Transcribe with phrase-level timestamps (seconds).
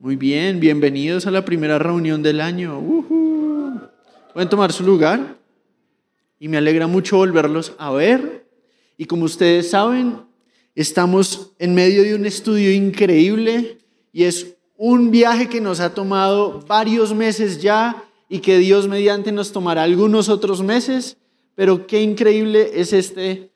[0.00, 2.80] Muy bien, bienvenidos a la primera reunión del año.
[4.32, 5.36] Pueden tomar su lugar
[6.38, 8.46] y me alegra mucho volverlos a ver.
[8.96, 10.20] Y como ustedes saben,
[10.76, 13.78] estamos en medio de un estudio increíble
[14.12, 19.32] y es un viaje que nos ha tomado varios meses ya y que Dios mediante
[19.32, 21.16] nos tomará algunos otros meses,
[21.56, 23.50] pero qué increíble es este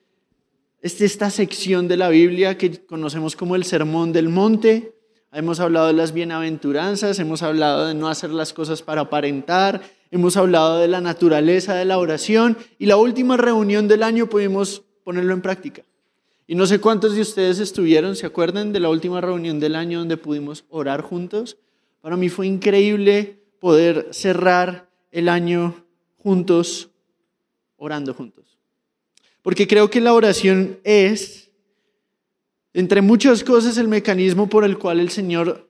[0.80, 4.92] es esta sección de la Biblia que conocemos como el Sermón del Monte.
[5.34, 10.36] Hemos hablado de las bienaventuranzas, hemos hablado de no hacer las cosas para aparentar, hemos
[10.36, 15.32] hablado de la naturaleza de la oración y la última reunión del año pudimos ponerlo
[15.32, 15.84] en práctica.
[16.46, 20.00] Y no sé cuántos de ustedes estuvieron, ¿se acuerdan de la última reunión del año
[20.00, 21.56] donde pudimos orar juntos?
[22.02, 25.86] Para mí fue increíble poder cerrar el año
[26.18, 26.90] juntos,
[27.76, 28.58] orando juntos.
[29.40, 31.41] Porque creo que la oración es,
[32.74, 35.68] entre muchas cosas, el mecanismo por el cual el Señor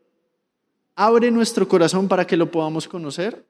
[0.95, 3.45] abre nuestro corazón para que lo podamos conocer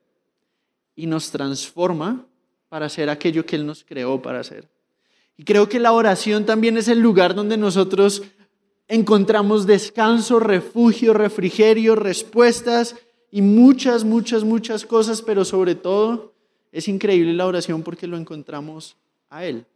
[0.94, 2.27] y nos transforma
[2.69, 4.69] para ser aquello que Él nos creó para ser.
[5.36, 8.22] Y creo que la oración también es el lugar donde nosotros
[8.89, 12.97] encontramos descanso, refugio, refrigerio, respuestas
[13.31, 16.34] y muchas, muchas, muchas cosas, pero sobre todo
[16.70, 18.97] es increíble la oración porque lo encontramos
[19.31, 19.66] a Él.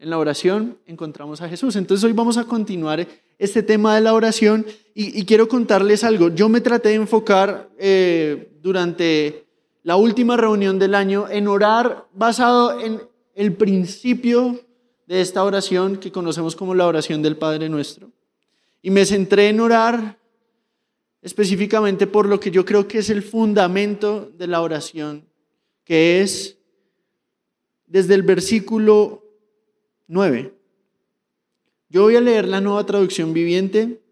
[0.00, 1.76] En la oración encontramos a Jesús.
[1.76, 3.06] Entonces hoy vamos a continuar
[3.38, 6.30] este tema de la oración y, quiero contarles algo.
[6.30, 9.44] Yo me traté de enfocar eh, durante
[9.82, 13.02] la última reunión del año en orar basado en
[13.34, 14.58] el principio
[15.06, 18.10] de esta oración que conocemos como la oración del Padre Nuestro.
[18.80, 20.18] Y me centré en orar
[21.20, 25.26] específicamente por lo que yo creo que es el fundamento de la oración,
[25.84, 26.56] que es
[27.86, 29.29] desde el versículo
[30.10, 30.52] 9.
[31.88, 34.02] Yo voy a leer la nueva traducción viviente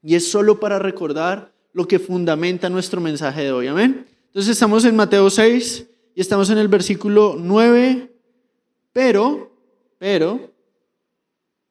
[0.00, 3.66] y es solo para recordar lo que fundamenta nuestro mensaje de hoy.
[3.66, 4.06] Amén.
[4.26, 8.12] Entonces estamos en Mateo 6 y estamos en el versículo 9,
[8.92, 9.52] pero,
[9.98, 10.52] pero,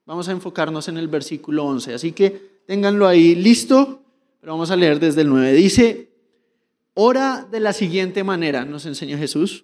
[0.06, 1.94] vamos a enfocarnos en el versículo 11.
[1.94, 4.04] Así que ténganlo ahí listo,
[4.42, 5.54] pero vamos a leer desde el 9.
[5.54, 6.12] Dice,
[6.96, 9.64] ora de la siguiente manera, nos enseña Jesús.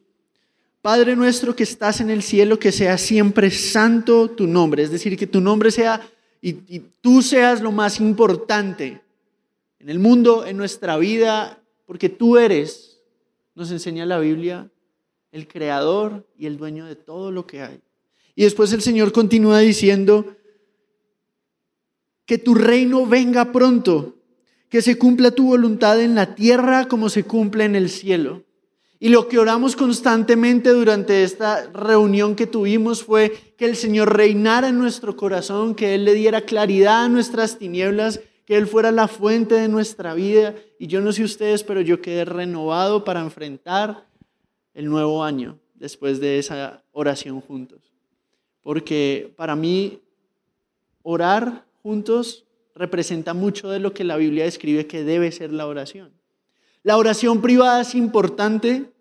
[0.85, 4.83] Padre nuestro que estás en el cielo, que sea siempre santo tu nombre.
[4.83, 6.07] Es decir, que tu nombre sea
[6.39, 6.53] y,
[7.01, 9.01] tú seas lo más importante
[9.79, 13.01] en el mundo, en nuestra vida, porque tú eres,
[13.55, 14.69] nos enseña la Biblia,
[15.31, 17.81] el creador y el dueño de todo lo que hay.
[18.35, 20.35] Y después el Señor continúa diciendo,
[22.27, 24.17] que tu reino venga pronto,
[24.69, 28.43] que se cumpla tu voluntad en la tierra como se cumple en el cielo.
[28.99, 34.69] Y lo que oramos constantemente durante esta reunión que tuvimos fue que el Señor reinara
[34.69, 39.07] en nuestro corazón, que Él le diera claridad a nuestras tinieblas, que Él fuera la
[39.07, 40.55] fuente de nuestra vida.
[40.79, 44.05] Y yo no sé ustedes, pero yo quedé renovado para enfrentar
[44.73, 47.91] el nuevo año después de esa oración juntos.
[48.61, 49.99] Porque para mí
[51.03, 52.45] orar juntos
[52.75, 56.11] representa mucho de lo que la Biblia describe que debe ser la oración.
[56.85, 58.91] La oración privada es importante,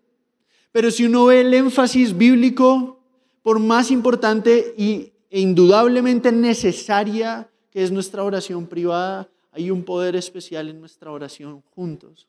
[0.71, 2.99] pero si uno ve el énfasis bíblico,
[3.43, 10.67] por más importante e indudablemente necesaria que es nuestra oración privada, hay un poder especial
[10.67, 12.27] en nuestra oración juntos.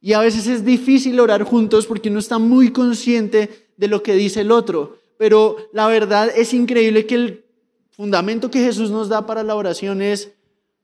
[0.00, 4.14] Y a veces es difícil orar juntos porque uno está muy consciente de lo que
[4.14, 4.96] dice el otro.
[5.18, 7.44] Pero la verdad es increíble que el
[7.90, 10.32] fundamento que Jesús nos da para la oración es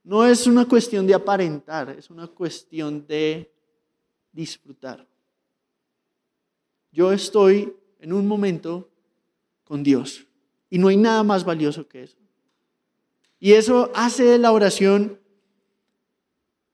[0.08, 3.52] no es una cuestión de aparentar, es una cuestión de
[4.32, 5.06] disfrutar.
[6.90, 8.88] Yo estoy en un momento
[9.64, 10.26] con Dios
[10.70, 12.16] y no hay nada más valioso que eso.
[13.38, 15.20] Y eso hace de la oración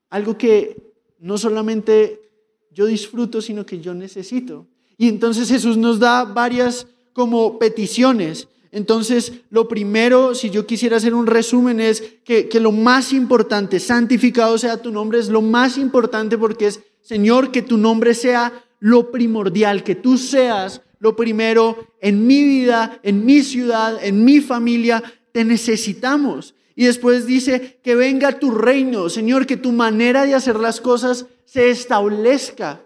[0.09, 2.31] algo que no solamente
[2.71, 4.65] yo disfruto, sino que yo necesito.
[4.97, 11.13] Y entonces Jesús nos da varias como peticiones entonces, lo primero, si yo quisiera hacer
[11.13, 16.37] un resumen, es que, lo más importante, santificado sea tu nombre, es lo más importante
[16.37, 22.27] porque es, Señor, que tu nombre sea lo primordial, que tú seas lo primero en
[22.27, 25.01] mi vida, en mi ciudad, en mi familia,
[25.31, 26.53] te necesitamos.
[26.75, 31.27] Y después dice, que venga tu reino, Señor, que tu manera de hacer las cosas
[31.45, 32.85] se establezca.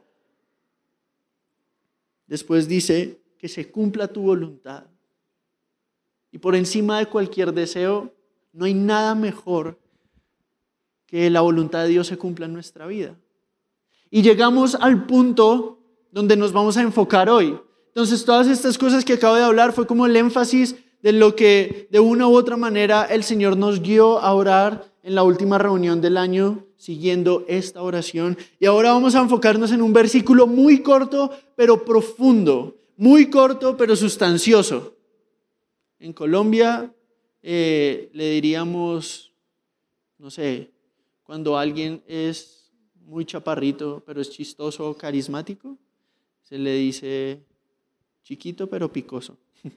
[2.27, 4.83] Después dice, que se cumpla tu voluntad.
[6.31, 8.13] Y por encima de cualquier deseo,
[8.53, 9.79] no hay nada mejor
[11.05, 13.15] que la voluntad de Dios se cumpla en nuestra vida.
[14.11, 15.79] Y llegamos al punto
[16.11, 17.57] donde nos vamos a enfocar hoy.
[17.87, 21.87] Entonces, todas estas cosas que acabo de hablar fue como el énfasis de lo que
[21.91, 26.01] de una u otra manera el Señor nos guió a orar en la última reunión
[26.01, 28.37] del año siguiendo esta oración.
[28.59, 33.95] Y ahora vamos a enfocarnos en un versículo muy corto, pero profundo, muy corto, pero
[33.95, 34.93] sustancioso.
[35.99, 36.93] En Colombia
[37.41, 39.33] eh, le diríamos,
[40.17, 40.71] no sé,
[41.23, 45.77] cuando alguien es muy chaparrito, pero es chistoso, carismático,
[46.43, 47.43] se le dice
[48.23, 49.37] chiquito, pero picoso.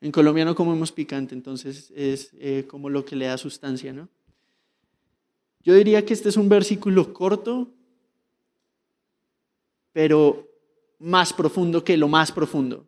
[0.00, 4.08] En Colombia no comemos picante, entonces es eh, como lo que le da sustancia, ¿no?
[5.62, 7.72] Yo diría que este es un versículo corto,
[9.92, 10.46] pero
[10.98, 12.86] más profundo que lo más profundo.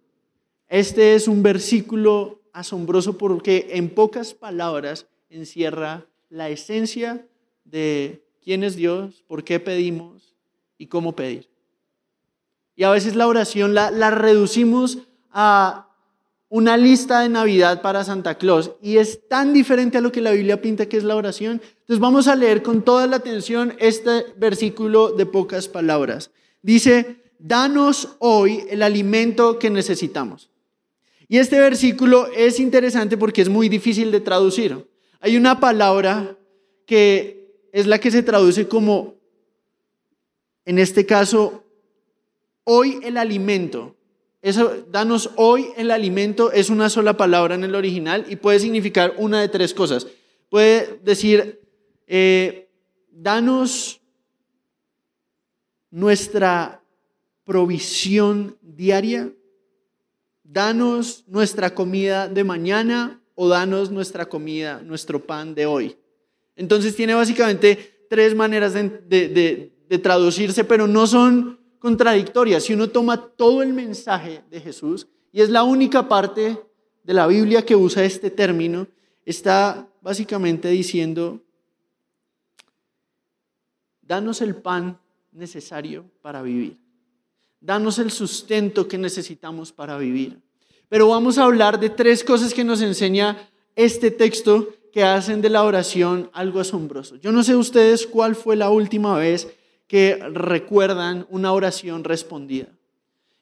[0.68, 7.26] Este es un versículo asombroso porque en pocas palabras encierra la esencia
[7.64, 10.34] de quién es Dios, por qué pedimos
[10.76, 11.48] y cómo pedir.
[12.76, 14.98] Y a veces la oración la, la reducimos
[15.30, 15.88] a
[16.48, 20.30] una lista de Navidad para Santa Claus y es tan diferente a lo que la
[20.30, 21.60] Biblia pinta que es la oración.
[21.80, 26.30] Entonces vamos a leer con toda la atención este versículo de pocas palabras.
[26.62, 30.50] Dice, danos hoy el alimento que necesitamos.
[31.28, 34.88] Y este versículo es interesante porque es muy difícil de traducir.
[35.20, 36.36] Hay una palabra
[36.86, 39.16] que es la que se traduce como,
[40.64, 41.64] en este caso,
[42.64, 43.94] hoy el alimento.
[44.40, 49.14] Eso, danos hoy el alimento, es una sola palabra en el original y puede significar
[49.18, 50.06] una de tres cosas.
[50.48, 51.60] Puede decir,
[52.06, 52.70] eh,
[53.10, 54.00] danos
[55.90, 56.82] nuestra
[57.44, 59.32] provisión diaria,
[60.50, 65.96] danos nuestra comida de mañana o danos nuestra comida, nuestro pan de hoy.
[66.56, 73.62] Entonces tiene básicamente tres maneras de traducirse, pero no son contradictoria si uno toma todo
[73.62, 76.58] el mensaje de Jesús, y es la única parte
[77.04, 78.88] de la Biblia que usa este término,
[79.24, 81.40] está básicamente diciendo,
[84.02, 84.98] danos el pan
[85.30, 86.78] necesario para vivir,
[87.60, 90.38] danos el sustento que necesitamos para vivir.
[90.88, 95.50] Pero vamos a hablar de tres cosas que nos enseña este texto que hacen de
[95.50, 97.16] la oración algo asombroso.
[97.16, 99.48] Yo no sé ustedes cuál fue la última vez
[99.86, 102.68] que recuerdan una oración respondida.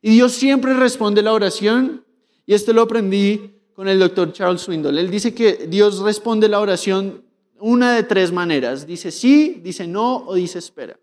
[0.02, 2.04] Y Dios siempre responde la oración,
[2.46, 4.98] y esto lo aprendí con el doctor Charles Swindoll.
[4.98, 7.24] Él dice que Dios responde la oración
[7.58, 8.86] una de tres maneras.
[8.86, 10.98] Dice sí, dice no o dice espera.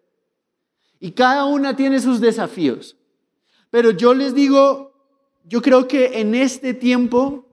[0.99, 2.95] Y cada una tiene sus desafíos.
[3.73, 4.93] Pero yo les digo,
[5.45, 7.47] yo creo que en este tiempo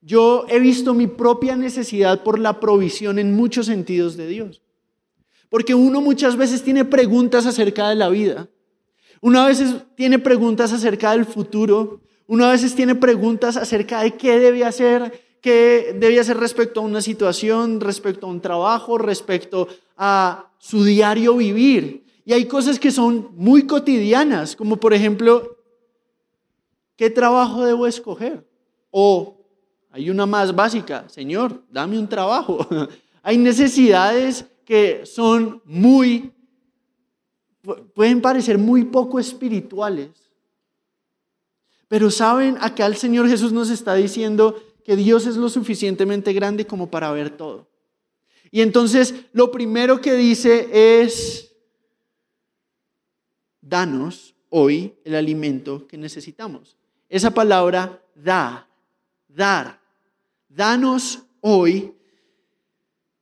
[0.00, 4.62] yo he visto mi propia necesidad por la provisión en muchos sentidos de Dios.
[5.50, 8.48] Porque uno muchas veces tiene preguntas acerca de la vida.
[9.20, 12.00] Uno a veces tiene preguntas acerca del futuro.
[12.26, 16.84] Uno a veces tiene preguntas acerca de qué debe hacer, qué debe hacer respecto a
[16.84, 19.68] una situación, respecto a un trabajo, respecto
[19.98, 22.01] a su diario vivir.
[22.24, 25.58] Y hay cosas que son muy cotidianas, como por ejemplo,
[26.96, 28.46] ¿qué trabajo debo escoger?
[28.90, 29.42] O
[29.90, 32.66] hay una más básica, Señor, dame un trabajo.
[33.22, 36.32] hay necesidades que son muy,
[37.94, 40.10] pueden parecer muy poco espirituales.
[41.88, 46.66] Pero saben, acá el Señor Jesús nos está diciendo que Dios es lo suficientemente grande
[46.66, 47.68] como para ver todo.
[48.50, 51.51] Y entonces lo primero que dice es,
[53.72, 56.76] danos hoy el alimento que necesitamos.
[57.08, 58.68] Esa palabra da,
[59.26, 59.80] dar,
[60.46, 61.94] danos hoy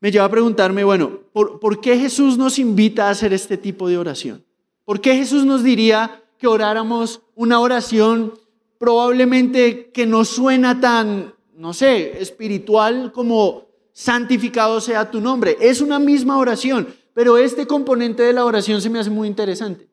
[0.01, 3.97] me lleva a preguntarme, bueno, ¿por, qué Jesús nos invita a hacer este tipo de
[3.97, 4.45] oración?
[4.85, 8.35] ¿Por qué Jesús nos diría que oráramos una oración
[8.77, 15.57] probablemente que no suena tan, no sé, espiritual como santificado sea tu nombre?
[15.61, 19.90] Es una misma oración, pero este componente de la oración se me hace muy interesante.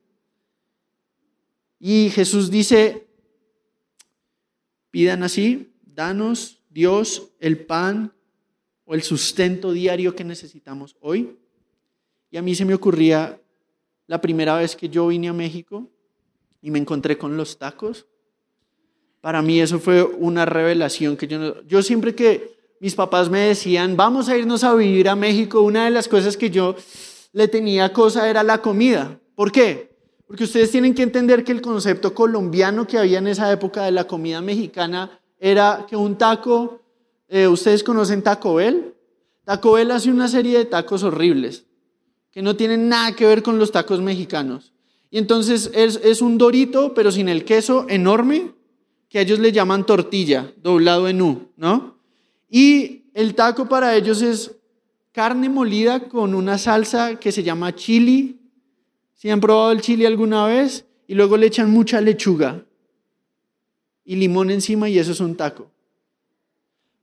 [1.80, 3.08] Y Jesús dice,
[4.90, 8.14] pidan así, danos Dios el pan
[8.86, 11.38] o el sustento diario que necesitamos hoy.
[12.32, 13.40] Y a mí se me ocurría
[14.08, 15.90] la primera vez que yo vine a México
[16.62, 18.08] y me encontré con los tacos.
[19.22, 23.98] Para mí eso fue una revelación que yo yo siempre que mis papás me decían,
[23.98, 26.76] "Vamos a irnos a vivir a México", una de las cosas que yo
[27.34, 29.20] le tenía cosa era la comida.
[29.36, 29.97] ¿Por qué?
[30.28, 33.92] Porque ustedes tienen que entender que el concepto colombiano que había en esa época de
[33.92, 36.82] la comida mexicana era que un taco
[37.30, 38.94] eh, ¿Ustedes conocen Taco Bell?
[39.44, 41.66] Taco Bell hace una serie de tacos horribles
[42.32, 44.74] que no tienen nada que ver con los tacos mexicanos.
[45.10, 48.54] Y entonces es, un dorito, pero sin el queso enorme,
[49.10, 51.98] que ellos le llaman tortilla, doblado en U, ¿no?
[52.50, 54.56] Y el taco para ellos es
[55.12, 58.40] carne molida con una salsa que se llama chili.
[59.18, 60.86] ¿Si han probado el chili alguna vez?
[61.08, 62.64] Y luego le echan mucha lechuga
[64.06, 65.70] y limón encima y eso es un taco.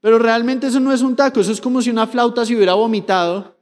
[0.00, 2.74] Pero realmente eso no es un taco, eso es como si una flauta se hubiera
[2.74, 3.56] vomitado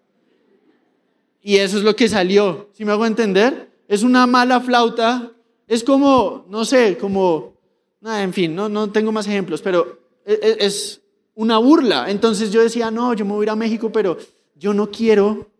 [1.40, 2.68] y eso es lo que salió.
[2.72, 3.70] ¿Sí me hago entender?
[3.88, 5.32] Es una mala flauta,
[5.66, 7.54] es como, no sé, como,
[8.00, 11.00] nada, en fin, no, no tengo más ejemplos, pero es, e, es
[11.34, 12.10] una burla.
[12.10, 14.18] Entonces yo decía, no, yo me voy a ir a México, pero
[14.56, 15.50] yo no quiero,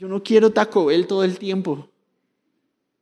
[0.00, 1.86] yo no quiero Taco Bell todo el tiempo.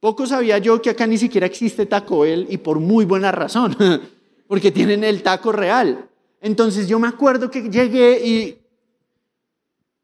[0.00, 3.76] Poco sabía yo que acá ni siquiera existe Taco Bell y por muy buena razón,
[4.48, 6.08] porque tienen el taco real.
[6.40, 8.58] Entonces yo me acuerdo que llegué y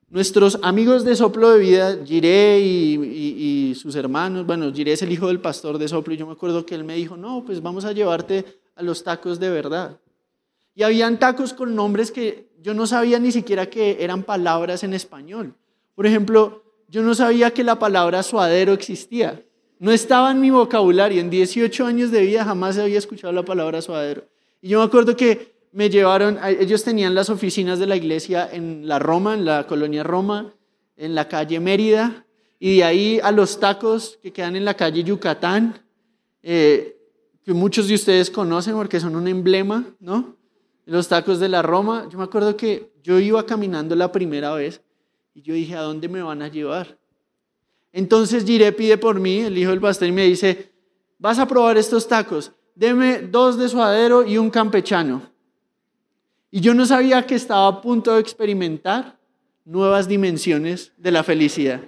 [0.08, 5.26] nuestros amigos de Soplo de Vida, Giré y, sus hermanos, bueno, Giré es el hijo
[5.26, 7.84] del pastor de Soplo y yo me acuerdo que él me dijo, no, pues vamos
[7.84, 8.44] a llevarte
[8.76, 9.98] a los tacos de verdad.
[10.76, 14.94] Y habían tacos con nombres que yo no sabía ni siquiera que eran palabras en
[14.94, 15.54] español.
[15.96, 19.44] Por ejemplo, yo no sabía que la palabra suadero existía.
[19.78, 21.20] No estaba en mi vocabulario.
[21.20, 24.24] En 18 años de vida jamás había escuchado la palabra suadero.
[24.60, 28.86] Y yo me acuerdo que me llevaron, ellos tenían las oficinas de la iglesia en
[28.86, 30.54] la Roma, en la colonia Roma,
[30.96, 32.26] en la calle Mérida,
[32.60, 35.82] y de ahí a los tacos que quedan en la calle Yucatán,
[36.42, 36.96] eh,
[37.44, 40.36] que muchos de ustedes conocen porque son un emblema, ¿no?
[40.86, 44.82] los tacos de la Roma, yo me acuerdo que yo iba caminando la primera vez
[45.34, 46.96] y yo dije, ¿a dónde me van a llevar?
[47.92, 50.72] Entonces Jiré pide por mí, el hijo del pastor, y me dice,
[51.18, 55.30] vas a probar estos tacos, deme dos de suadero y un campechano.
[56.50, 59.18] Y yo no sabía que estaba a punto de experimentar
[59.64, 61.80] nuevas dimensiones de la felicidad.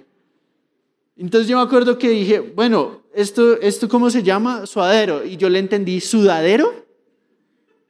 [1.15, 4.65] Entonces yo me acuerdo que dije, bueno, ¿esto, esto cómo se llama?
[4.65, 5.25] Suadero.
[5.25, 6.85] Y yo le entendí, ¿sudadero?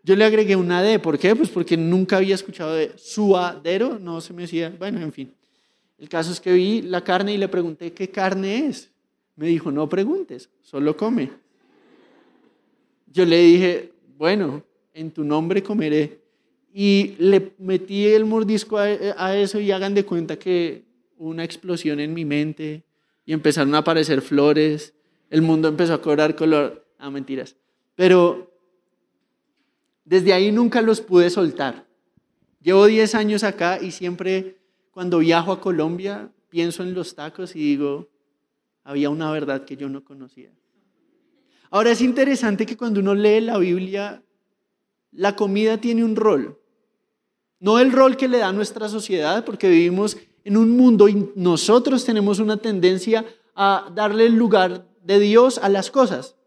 [0.04, 1.36] Yo le agregué una D, ¿por qué?
[1.36, 5.37] Pues porque nunca había escuchado de suadero, no se me decía, bueno, en fin.
[5.98, 8.92] El caso es que vi la carne y le pregunté, ¿qué carne es?
[9.36, 11.32] Me dijo, no preguntes, solo come.
[13.12, 14.63] Yo le dije, bueno,
[14.94, 16.20] en tu nombre comeré.
[16.74, 20.84] Y le metí el mordisco a, eso y hagan de cuenta que
[21.18, 22.84] una explosión en mi mente
[23.25, 24.94] y empezaron a aparecer flores,
[25.30, 26.86] el mundo empezó a cobrar color.
[27.00, 27.56] Ah, mentiras.
[27.96, 28.51] Pero
[30.06, 31.88] desde ahí nunca los pude soltar.
[32.62, 34.57] Llevo 10 años acá y siempre
[34.98, 38.10] cuando viajo a Colombia pienso en los tacos y digo,
[38.84, 40.50] había una verdad que yo no conocía.
[41.70, 44.24] Ahora es interesante que cuando uno lee la Biblia,
[45.12, 46.60] la comida tiene un rol.
[47.60, 52.04] No el rol que le da nuestra sociedad, porque vivimos en un mundo y nosotros
[52.04, 53.24] tenemos una tendencia
[53.54, 56.38] a darle el lugar de Dios a las cosas.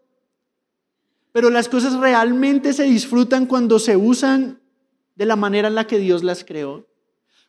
[1.31, 4.59] Pero las cosas realmente se disfrutan cuando se usan
[5.15, 6.90] de la manera en la que Dios las creó.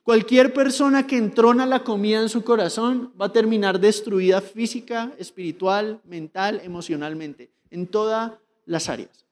[0.02, 6.00] Cualquier persona que entrona la comida en su corazón va a terminar destruida física, espiritual,
[6.04, 8.32] mental, emocionalmente, en todas
[8.66, 9.24] las áreas.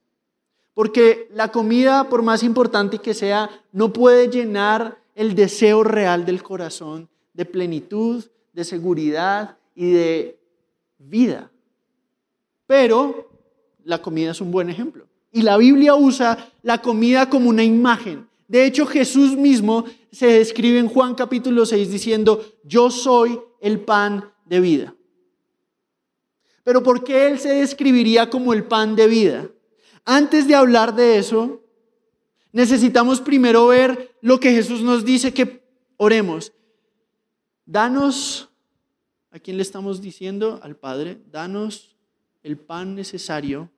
[0.75, 6.43] Porque la comida, por más importante que sea, no puede llenar el deseo real del
[6.43, 10.39] corazón de plenitud, de seguridad y de
[10.99, 11.51] vida.
[12.67, 13.29] Pero
[13.85, 15.07] la comida es un buen ejemplo.
[15.33, 18.29] Y la Biblia usa la comida como una imagen.
[18.47, 24.33] De hecho, Jesús mismo se describe en Juan capítulo 6 diciendo, yo soy el pan
[24.45, 24.95] de vida.
[26.65, 29.51] Pero ¿por qué Él se describiría como el pan de vida?
[30.05, 31.63] Antes de hablar de eso,
[32.53, 35.63] necesitamos primero ver lo que Jesús nos dice que
[35.97, 36.53] oremos.
[37.65, 38.51] Danos,
[39.31, 40.59] ¿a quién le estamos diciendo?
[40.63, 41.97] Al Padre, danos
[42.43, 43.71] el pan necesario,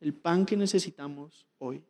[0.00, 1.82] el pan que necesitamos hoy.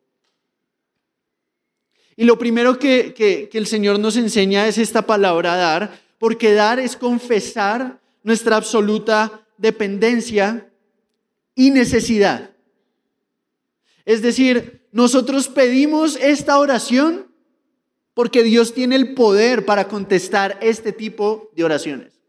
[2.19, 6.97] Y lo primero que, el Señor nos enseña es esta palabra dar, porque dar es
[6.97, 10.67] confesar nuestra absoluta dependencia
[11.53, 12.49] y necesidad.
[14.03, 17.27] Es decir, nosotros pedimos esta oración
[18.15, 22.19] porque Dios tiene el poder para contestar este tipo de oraciones.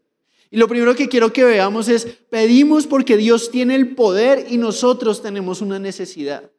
[0.51, 4.57] Y lo primero que quiero que veamos es, pedimos porque Dios tiene el poder y
[4.57, 6.51] nosotros tenemos una necesidad.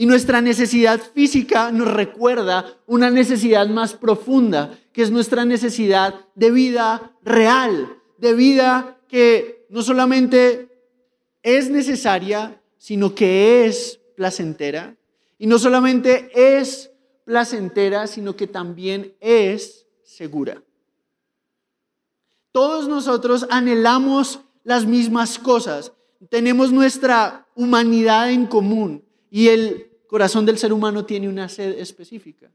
[0.00, 6.50] Y nuestra necesidad física nos recuerda una necesidad más profunda, que es nuestra necesidad de
[6.50, 10.70] vida real, de vida que no solamente
[11.42, 14.96] es necesaria, sino que es placentera.
[15.36, 16.90] Y no solamente es
[17.26, 20.62] placentera, sino que también es segura.
[22.52, 25.92] Todos nosotros anhelamos las mismas cosas.
[26.30, 32.50] Tenemos nuestra humanidad en común y el corazón del ser humano tiene una sed específica.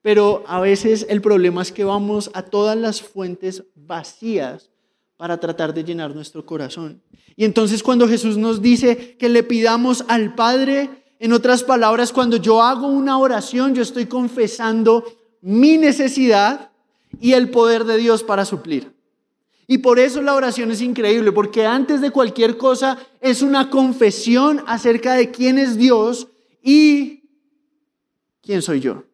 [0.00, 4.70] pero a veces el problema es que vamos a todas las fuentes vacías
[5.16, 7.00] para tratar de llenar nuestro corazón.
[7.36, 12.36] Y entonces cuando Jesús nos dice que le pidamos al Padre, en otras palabras, cuando
[12.36, 15.04] yo hago una oración, yo estoy confesando
[15.40, 16.70] mi necesidad
[17.18, 18.92] y el poder de Dios para suplir.
[19.66, 24.62] Y por eso la oración es increíble, porque antes de cualquier cosa es una confesión
[24.66, 26.28] acerca de quién es Dios
[26.64, 27.22] y
[28.40, 29.04] quién soy yo.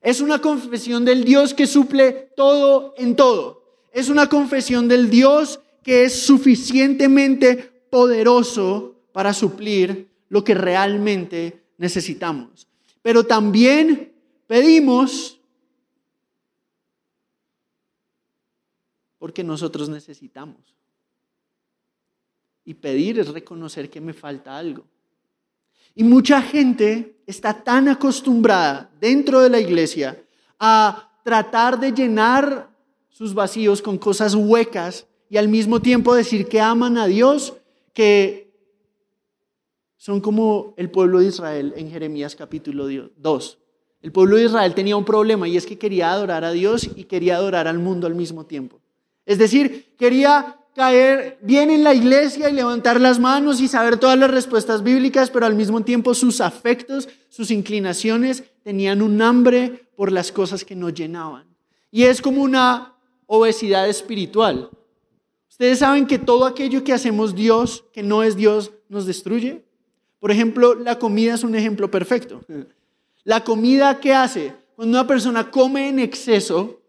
[0.00, 3.62] Es una confesión del Dios que suple todo en todo.
[3.92, 7.56] Es una confesión del Dios que es suficientemente
[7.90, 12.66] poderoso para suplir lo que realmente necesitamos.
[13.02, 14.14] Pero también
[14.46, 15.38] pedimos
[19.18, 20.74] porque nosotros necesitamos.
[22.64, 24.86] Y pedir es reconocer que me falta algo.
[25.94, 30.22] Y mucha gente está tan acostumbrada dentro de la iglesia
[30.58, 32.70] a tratar de llenar
[33.08, 37.54] sus vacíos con cosas huecas y al mismo tiempo decir que aman a Dios,
[37.92, 38.50] que
[39.96, 43.58] son como el pueblo de Israel en Jeremías capítulo 2.
[44.02, 47.04] El pueblo de Israel tenía un problema y es que quería adorar a Dios y
[47.04, 48.80] quería adorar al mundo al mismo tiempo.
[49.26, 54.18] Es decir, quería caer bien en la iglesia y levantar las manos y saber todas
[54.18, 60.12] las respuestas bíblicas, pero al mismo tiempo sus afectos, sus inclinaciones tenían un hambre por
[60.12, 61.46] las cosas que nos llenaban.
[61.90, 62.94] Y es como una
[63.26, 64.70] obesidad espiritual.
[65.48, 69.64] Ustedes saben que todo aquello que hacemos Dios, que no es Dios, nos destruye.
[70.18, 72.40] Por ejemplo, la comida es un ejemplo perfecto.
[73.24, 76.80] La comida que hace cuando una persona come en exceso,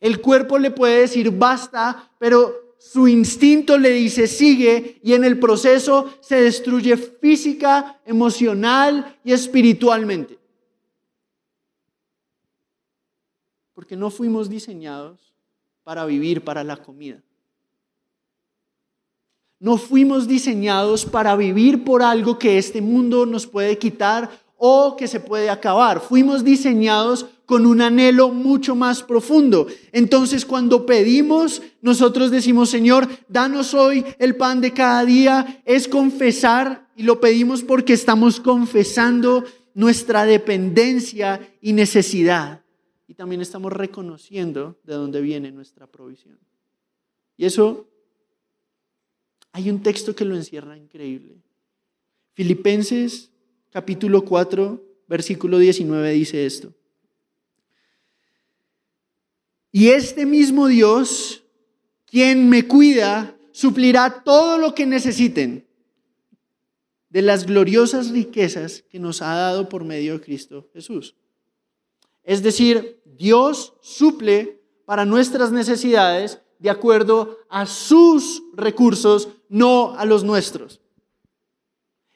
[0.00, 5.38] el cuerpo le puede decir basta, pero su instinto le dice sigue y en el
[5.38, 10.36] proceso se destruye física, emocional y espiritualmente.
[13.72, 15.32] Porque no fuimos diseñados
[15.84, 17.22] para vivir para la comida.
[19.60, 24.28] No fuimos diseñados para vivir por algo que este mundo nos puede quitar
[24.64, 26.00] o que se puede acabar.
[26.00, 29.66] Fuimos diseñados con un anhelo mucho más profundo.
[29.90, 36.88] Entonces cuando pedimos, nosotros decimos, Señor, danos hoy el pan de cada día, es confesar
[36.94, 39.42] y lo pedimos porque estamos confesando
[39.74, 42.62] nuestra dependencia y necesidad.
[43.08, 46.38] Y también estamos reconociendo de dónde viene nuestra provisión.
[47.36, 47.88] Y eso,
[49.50, 51.42] hay un texto que lo encierra increíble.
[52.34, 53.31] Filipenses
[53.72, 56.72] capítulo 4, versículo 19 dice esto.
[59.72, 61.44] Y este mismo Dios,
[62.04, 65.66] quien me cuida, suplirá todo lo que necesiten
[67.08, 71.16] de las gloriosas riquezas que nos ha dado por medio de Cristo Jesús.
[72.22, 80.22] Es decir, Dios suple para nuestras necesidades de acuerdo a sus recursos, no a los
[80.22, 80.81] nuestros.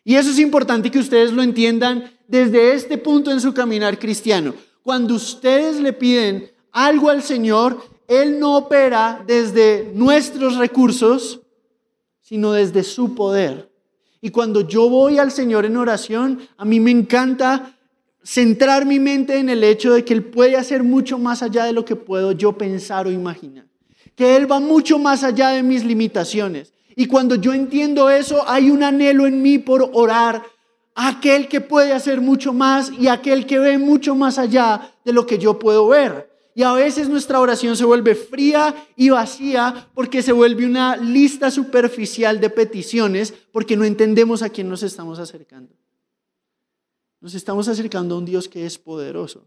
[0.09, 4.55] Y eso es importante que ustedes lo entiendan desde este punto en su caminar cristiano.
[4.85, 11.41] Cuando ustedes le piden algo al Señor, Él no opera desde nuestros recursos,
[12.23, 13.69] sino desde su poder.
[14.21, 17.77] Y cuando yo voy al Señor en oración, a mí me encanta
[18.23, 21.73] centrar mi mente en el hecho de que Él puede hacer mucho más allá de
[21.73, 23.67] lo que puedo yo pensar o imaginar.
[24.15, 26.76] Que Él va mucho más allá de mis limitaciones.
[26.99, 30.43] Y cuando yo entiendo eso, hay un anhelo en mí por orar
[30.95, 35.13] a aquel que puede hacer mucho más y aquel que ve mucho más allá de
[35.13, 36.31] lo que yo puedo ver.
[36.55, 41.51] Y a veces nuestra oración se vuelve fría y vacía porque se vuelve una lista
[41.51, 45.75] superficial de peticiones porque no entendemos a quién nos estamos acercando.
[47.21, 49.45] Nos estamos acercando a un Dios que es poderoso.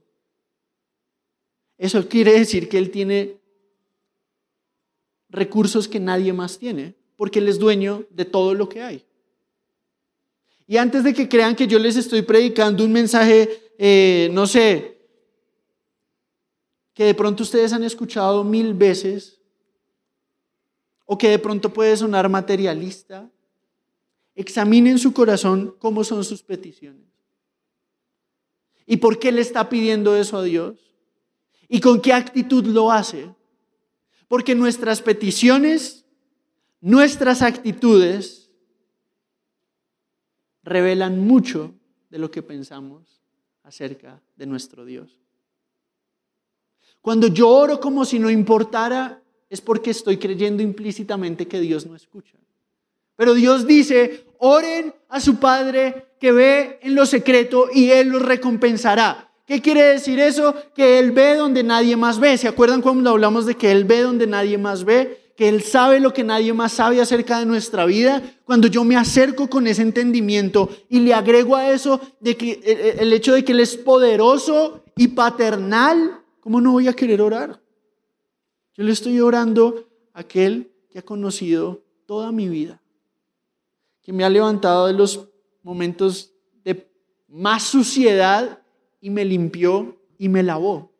[1.79, 3.39] Eso quiere decir que Él tiene
[5.29, 9.05] recursos que nadie más tiene porque Él es dueño de todo lo que hay.
[10.65, 15.01] Y antes de que crean que yo les estoy predicando un mensaje, eh, no sé,
[16.93, 19.41] que de pronto ustedes han escuchado mil veces
[21.05, 23.29] o que de pronto puede sonar materialista,
[24.33, 27.09] examinen su corazón cómo son sus peticiones.
[28.85, 30.79] ¿Y por qué le está pidiendo eso a Dios?
[31.67, 33.29] ¿Y con qué actitud lo hace?
[34.29, 36.05] Porque nuestras peticiones,
[36.81, 38.49] nuestras actitudes
[40.63, 41.73] revelan mucho
[42.09, 43.21] de lo que pensamos
[43.63, 45.19] acerca de nuestro Dios.
[47.01, 51.95] Cuando yo oro como si no importara, es porque estoy creyendo implícitamente que Dios no
[51.95, 52.37] escucha.
[53.15, 58.21] Pero Dios dice, oren a su Padre que ve en lo secreto y Él los
[58.21, 59.29] recompensará.
[59.45, 60.55] ¿Qué quiere decir eso?
[60.75, 62.37] Que Él ve donde nadie más ve.
[62.37, 65.18] ¿Se acuerdan cuando hablamos de que Él ve donde nadie más ve?
[65.39, 68.21] Que Él sabe lo que nadie más sabe acerca de nuestra vida.
[68.43, 72.61] Cuando yo me acerco con ese entendimiento y le agrego a eso de que eh,
[72.65, 77.21] eh, el hecho de que Él es poderoso y paternal, ¿cómo no voy a querer
[77.21, 77.61] orar?
[78.73, 82.81] Yo le estoy orando a aquel que ha conocido toda mi vida,
[84.01, 85.29] que me ha levantado de los
[85.63, 86.33] momentos
[86.65, 86.85] de
[87.29, 88.61] más suciedad
[88.99, 90.91] y me limpió y me lavó.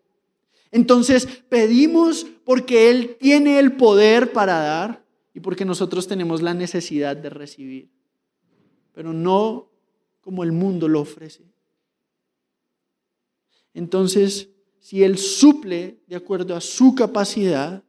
[0.72, 7.16] Entonces pedimos porque Él tiene el poder para dar y porque nosotros tenemos la necesidad
[7.16, 7.92] de recibir,
[8.92, 9.70] pero no
[10.20, 11.44] como el mundo lo ofrece.
[13.76, 17.84] Entonces, si Él suple de acuerdo a su capacidad,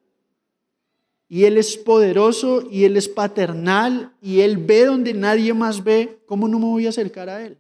[1.27, 6.21] y Él es poderoso y Él es paternal y Él ve donde nadie más ve,
[6.27, 7.57] ¿cómo no me voy a acercar a Él?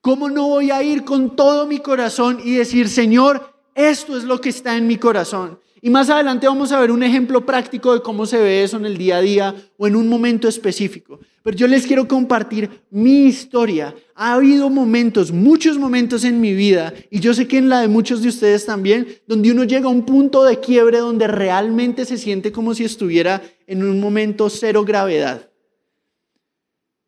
[0.00, 4.40] ¿Cómo no voy a ir con todo mi corazón y decir, Señor, esto es lo
[4.40, 5.58] que está en mi corazón?
[5.82, 8.84] Y más adelante vamos a ver un ejemplo práctico de cómo se ve eso en
[8.84, 11.20] el día a día o en un momento específico.
[11.42, 13.94] Pero yo les quiero compartir mi historia.
[14.14, 17.88] Ha habido momentos, muchos momentos en mi vida, y yo sé que en la de
[17.88, 22.18] muchos de ustedes también, donde uno llega a un punto de quiebre donde realmente se
[22.18, 25.48] siente como si estuviera en un momento cero gravedad.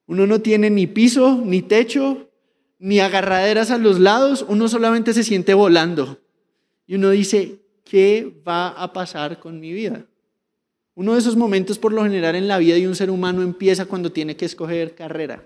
[0.06, 2.30] Uno no tiene ni piso, ni techo,
[2.78, 6.21] ni agarraderas a los lados, uno solamente se siente volando.
[6.92, 10.04] Y uno dice, ¿qué va a pasar con mi vida?
[10.94, 13.86] Uno de esos momentos por lo general en la vida de un ser humano empieza
[13.86, 15.42] cuando tiene que escoger carrera.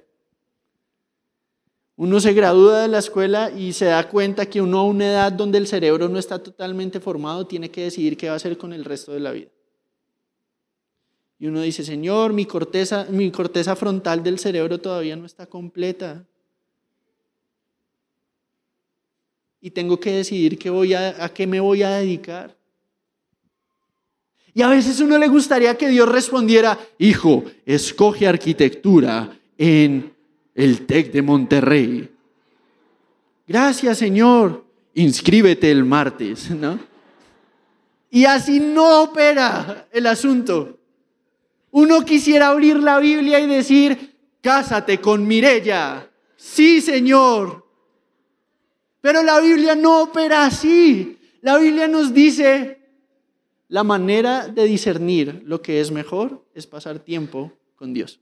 [1.94, 5.30] Uno se gradúa de la escuela y se da cuenta que uno a una edad
[5.30, 8.72] donde el cerebro no está totalmente formado tiene que decidir qué va a hacer con
[8.72, 9.50] el resto de la vida.
[11.38, 16.26] Y uno dice, Señor, mi corteza, mi corteza frontal del cerebro todavía no está completa.
[19.60, 22.56] Y tengo que decidir qué voy a, qué me voy a dedicar.
[24.54, 30.12] Y a veces uno le gustaría que Dios respondiera, hijo, escoge arquitectura en
[30.54, 32.10] el TEC de Monterrey.
[33.46, 34.64] Gracias, Señor.
[34.94, 36.78] Inscríbete el martes, ¿no?
[38.10, 40.78] Y así no opera el asunto.
[41.70, 46.08] Uno quisiera abrir la Biblia y decir, cásate con Mirella.
[46.36, 47.65] Sí, Señor.
[49.06, 51.16] Pero la Biblia no opera así.
[51.40, 52.80] La Biblia nos dice,
[53.68, 58.18] la manera de discernir lo que es mejor es pasar tiempo con Dios.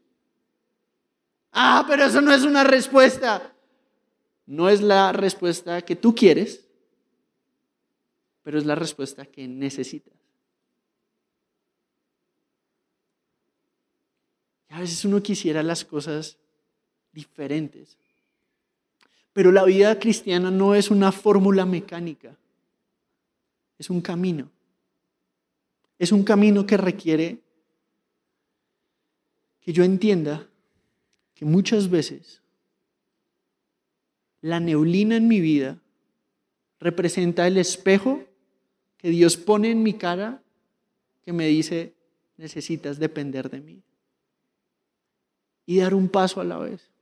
[1.53, 3.57] Ah, pero eso no es una respuesta.
[4.45, 6.67] No es la respuesta que tú quieres,
[8.43, 10.19] pero es la respuesta que necesitas.
[14.69, 16.37] Y a veces uno quisiera las cosas
[17.11, 17.97] diferentes.
[19.35, 22.35] Pero la vida cristiana no es una fórmula mecánica,
[23.79, 24.51] es un camino.
[25.99, 27.41] Es un camino que requiere
[29.61, 30.49] que yo entienda
[31.35, 32.43] que muchas veces
[34.41, 35.79] la neblina en mi vida
[36.79, 38.23] representa el espejo
[38.99, 40.43] que Dios pone en mi cara
[41.25, 41.95] que me dice,
[42.37, 43.83] necesitas depender de mí.
[45.67, 46.94] Y dar un paso a la vez.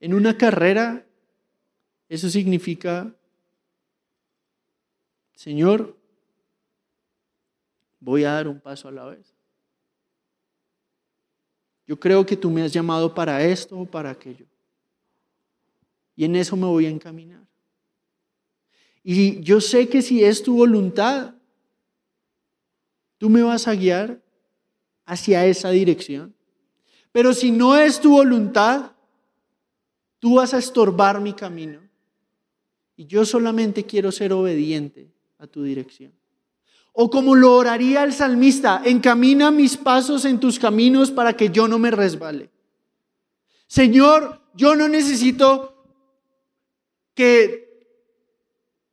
[0.00, 1.06] En una carrera,
[2.08, 3.14] eso significa,
[5.34, 5.96] Señor,
[8.00, 9.34] voy a dar un paso a la vez.
[11.86, 14.46] Yo creo que tú me has llamado para esto o para aquello.
[16.16, 17.46] Y en eso me voy a encaminar.
[19.02, 21.34] Y yo sé que si es tu voluntad,
[23.18, 24.20] tú me vas a guiar
[25.04, 26.34] hacia esa dirección.
[27.12, 28.95] Pero si no es tu voluntad,
[30.26, 31.78] Tú vas a estorbar mi camino
[32.96, 35.08] y yo solamente quiero ser obediente
[35.38, 36.12] a tu dirección.
[36.94, 41.68] O como lo oraría el salmista, encamina mis pasos en tus caminos para que yo
[41.68, 42.50] no me resbale.
[43.68, 45.86] Señor, yo no necesito
[47.14, 47.86] que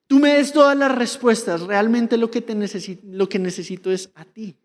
[0.06, 1.62] tú me des todas las respuestas.
[1.62, 4.56] Realmente lo que, te necesito, lo que necesito es a ti.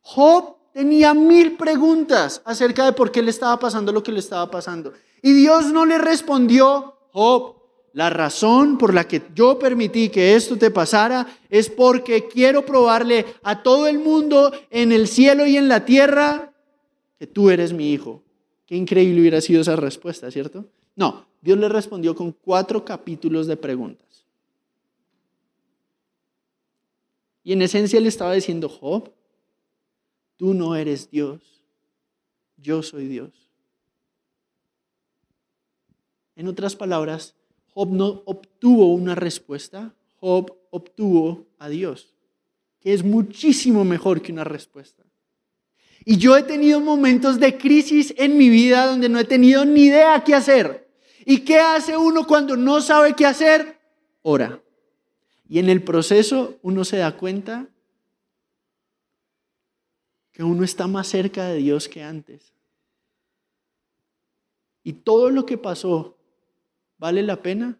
[0.00, 4.50] Job tenía mil preguntas acerca de por qué le estaba pasando lo que le estaba
[4.50, 4.92] pasando.
[5.22, 7.54] Y Dios no le respondió, Job,
[7.94, 13.24] la razón por la que yo permití que esto te pasara es porque quiero probarle
[13.42, 16.52] a todo el mundo en el cielo y en la tierra
[17.18, 18.22] que tú eres mi hijo.
[18.66, 20.66] Qué increíble hubiera sido esa respuesta, ¿cierto?
[20.94, 24.26] No, Dios le respondió con cuatro capítulos de preguntas.
[27.42, 29.15] Y en esencia le estaba diciendo, Job,
[30.36, 31.40] tú no eres Dios,
[32.56, 33.30] yo soy Dios.
[36.36, 37.34] En otras palabras,
[37.72, 42.14] Job no obtuvo una respuesta, Job obtuvo a Dios,
[42.80, 45.02] que es muchísimo mejor que una respuesta.
[46.04, 49.86] Y yo he tenido momentos de crisis en mi vida donde no he tenido ni
[49.86, 50.88] idea qué hacer.
[51.24, 53.80] ¿Y qué hace uno cuando no sabe qué hacer?
[54.22, 54.62] Ora.
[55.48, 57.68] Y en el proceso uno se da cuenta
[60.36, 62.52] que uno está más cerca de Dios que antes.
[64.84, 66.18] Y todo lo que pasó
[66.98, 67.78] vale la pena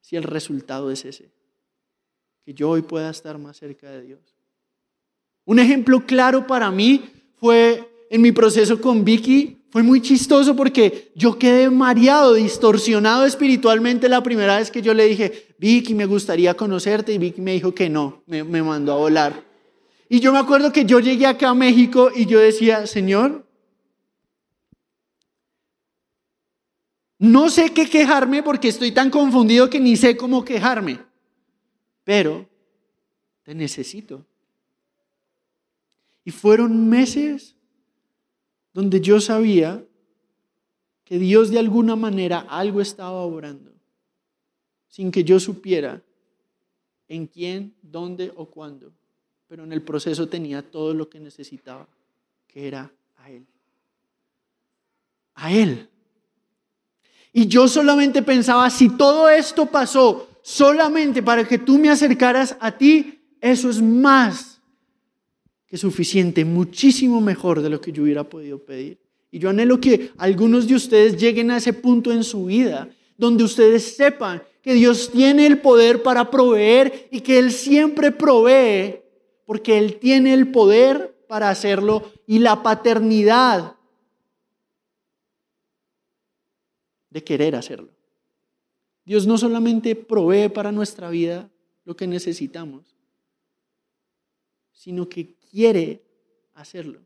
[0.00, 1.30] si el resultado es ese.
[2.44, 4.18] Que yo hoy pueda estar más cerca de Dios.
[5.44, 7.04] Un ejemplo claro para mí
[7.36, 9.62] fue en mi proceso con Vicky.
[9.70, 15.04] Fue muy chistoso porque yo quedé mareado, distorsionado espiritualmente la primera vez que yo le
[15.04, 17.12] dije, Vicky, me gustaría conocerte.
[17.12, 19.45] Y Vicky me dijo que no, me, me mandó a volar.
[20.08, 23.46] Y yo me acuerdo que yo llegué acá a México y yo decía, Señor,
[27.18, 31.00] No sé qué quejarme porque estoy tan confundido que ni sé cómo quejarme.
[32.04, 32.48] Pero
[33.42, 34.24] te necesito.
[36.24, 37.56] Y fueron meses
[38.74, 39.82] donde yo sabía
[41.04, 43.72] que Dios de alguna manera algo estaba obrando,
[44.88, 46.02] sin que yo supiera
[47.08, 48.92] en quién, dónde o cuándo.
[49.48, 51.86] Pero en el proceso tenía todo lo que necesitaba,
[52.46, 53.46] que era a Él.
[55.34, 55.88] A Él.
[57.32, 62.76] Y yo solamente pensaba, si todo esto pasó solamente para que tú me acercaras a
[62.76, 64.60] ti, eso es más
[65.66, 68.98] que suficiente, muchísimo mejor de lo que yo hubiera podido pedir.
[69.30, 73.44] Y yo anhelo que algunos de ustedes lleguen a ese punto en su vida, donde
[73.44, 79.00] ustedes sepan que Dios tiene el poder para proveer y que Él siempre provee,
[79.46, 83.76] porque Él tiene el poder para hacerlo y la paternidad
[87.10, 87.88] de querer hacerlo.
[89.04, 91.48] Dios no solamente provee para nuestra vida
[91.84, 92.96] lo que necesitamos,
[94.72, 96.02] sino que quiere
[96.54, 97.00] hacerlo.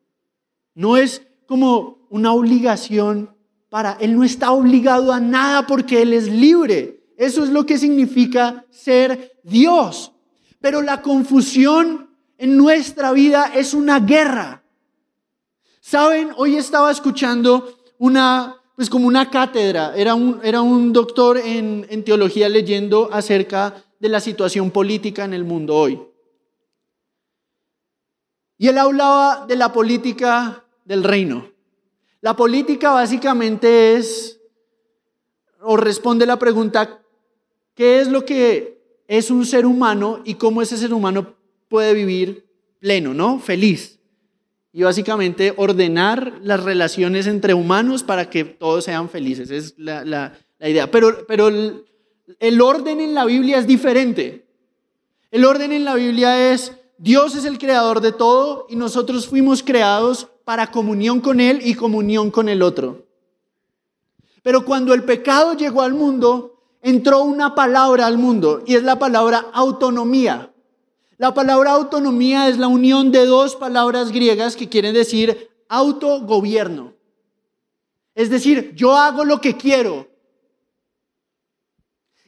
[0.74, 3.36] No es como una obligación
[3.68, 7.04] para, Él no está obligado a nada porque Él es libre.
[7.16, 10.12] Eso es lo que significa ser Dios.
[10.60, 12.09] Pero la confusión
[12.40, 14.62] en nuestra vida es una guerra.
[15.80, 21.86] Saben, hoy estaba escuchando una pues como una cátedra, era un, era un doctor en,
[21.90, 26.00] en teología leyendo acerca de la situación política en el mundo hoy.
[28.56, 31.50] Y él hablaba de la política del reino.
[32.22, 34.40] La política básicamente es,
[35.60, 37.02] o responde la pregunta,
[37.74, 41.39] ¿qué es lo que es un ser humano y cómo ese ser humano
[41.70, 42.44] puede vivir
[42.80, 43.38] pleno, ¿no?
[43.38, 43.98] Feliz
[44.72, 49.50] y básicamente ordenar las relaciones entre humanos para que todos sean felices.
[49.50, 50.90] Es la, idea.
[50.90, 51.84] Pero, pero el,
[52.38, 54.46] el orden en la Biblia es diferente.
[55.30, 59.62] El orden en la Biblia es Dios es el creador de todo y nosotros fuimos
[59.62, 63.06] creados para comunión con Él y comunión con el otro.
[64.42, 68.98] Pero cuando el pecado llegó al mundo, entró una palabra al mundo y es la
[68.98, 70.49] palabra autonomía.
[71.20, 76.94] La palabra autonomía es la unión de dos palabras griegas que quieren decir autogobierno.
[78.14, 80.08] Es decir, yo hago lo que quiero.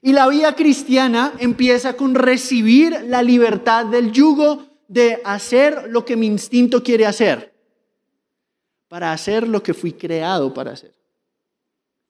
[0.02, 6.14] Y la vida cristiana empieza con recibir la libertad del yugo de hacer lo que
[6.14, 7.54] mi instinto quiere hacer,
[8.88, 10.94] para hacer lo que fui creado para hacer.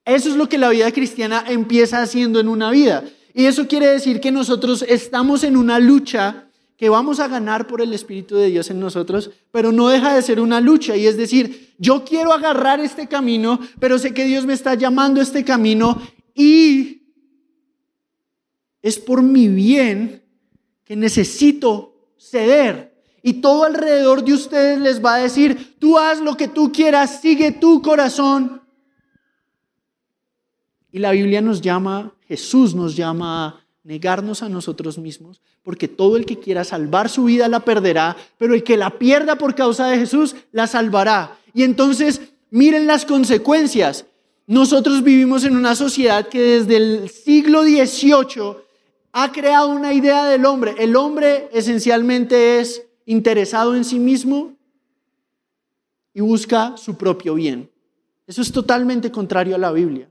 [0.05, 3.05] Eso es lo que la vida cristiana empieza haciendo en una vida.
[3.35, 6.49] Y eso quiere decir que nosotros estamos en una lucha
[6.83, 10.21] que vamos a ganar por el Espíritu de Dios en nosotros, pero no deja de
[10.21, 10.97] ser una lucha.
[10.97, 15.21] Y es decir, yo quiero agarrar este camino, pero sé que Dios me está llamando
[15.21, 16.03] a este camino
[16.35, 17.05] y
[18.83, 20.25] es por mi bien
[20.83, 23.01] que necesito ceder.
[23.23, 27.21] Y todo alrededor de ustedes les va a decir, tú haz lo que tú quieras,
[27.21, 28.61] sigue tu corazón.
[30.90, 36.25] Y la Biblia nos llama, Jesús nos llama negarnos a nosotros mismos, porque todo el
[36.25, 39.99] que quiera salvar su vida la perderá, pero el que la pierda por causa de
[39.99, 41.38] Jesús la salvará.
[41.53, 44.07] Y entonces, miren las consecuencias.
[44.47, 48.57] Nosotros vivimos en una sociedad que desde el siglo XVIII
[49.12, 50.75] ha creado una idea del hombre.
[50.79, 54.53] El hombre esencialmente es interesado en sí mismo
[56.14, 57.71] y busca su propio bien.
[58.27, 60.09] Eso es totalmente contrario a la Biblia.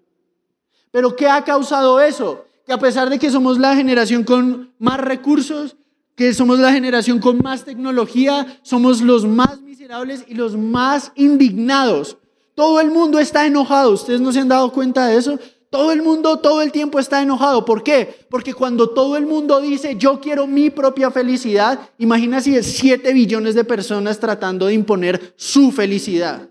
[0.91, 2.45] Pero ¿qué ha causado eso?
[2.65, 5.78] Que a pesar de que somos la generación con más recursos,
[6.15, 12.17] que somos la generación con más tecnología, somos los más miserables y los más indignados.
[12.54, 13.91] Todo el mundo está enojado.
[13.91, 15.39] ¿Ustedes no se han dado cuenta de eso?
[15.71, 17.63] Todo el mundo todo el tiempo está enojado.
[17.63, 18.26] ¿Por qué?
[18.30, 23.13] Porque cuando todo el mundo dice yo quiero mi propia felicidad, imagina si es 7
[23.13, 26.50] billones de personas tratando de imponer su felicidad.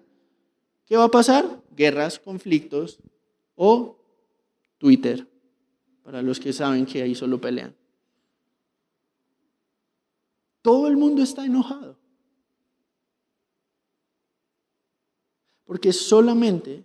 [0.87, 1.63] ¿Qué va a pasar?
[1.77, 2.99] Guerras, conflictos
[3.55, 3.99] o
[4.79, 5.29] Twitter,
[6.11, 7.73] para los que saben que ahí solo pelean.
[10.61, 11.97] Todo el mundo está enojado.
[15.65, 16.85] Porque solamente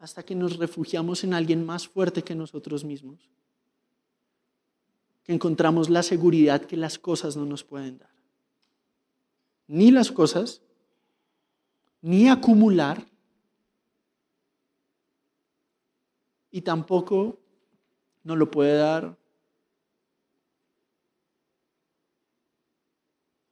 [0.00, 3.30] hasta que nos refugiamos en alguien más fuerte que nosotros mismos,
[5.22, 8.10] que encontramos la seguridad que las cosas no nos pueden dar.
[9.68, 10.62] Ni las cosas,
[12.02, 13.06] ni acumular,
[16.50, 17.38] y tampoco
[18.22, 19.16] nos lo puede dar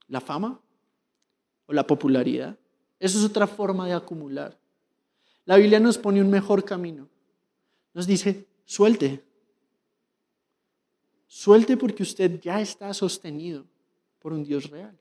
[0.09, 0.61] la fama
[1.66, 2.59] o la popularidad.
[2.98, 4.59] Eso es otra forma de acumular.
[5.44, 7.09] La Biblia nos pone un mejor camino.
[7.92, 9.24] Nos dice, suelte.
[11.26, 13.66] Suelte porque usted ya está sostenido
[14.20, 14.98] por un Dios real.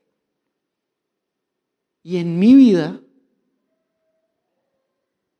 [2.02, 3.00] Y en mi vida,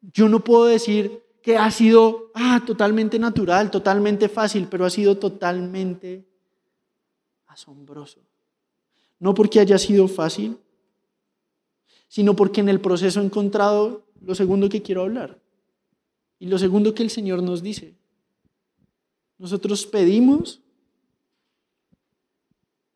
[0.01, 5.19] yo no puedo decir que ha sido ah, totalmente natural, totalmente fácil, pero ha sido
[5.19, 6.27] totalmente
[7.45, 8.21] asombroso.
[9.19, 10.57] No porque haya sido fácil,
[12.09, 15.39] sino porque en el proceso he encontrado lo segundo que quiero hablar.
[16.39, 17.95] Y lo segundo que el Señor nos dice.
[19.37, 20.63] Nosotros pedimos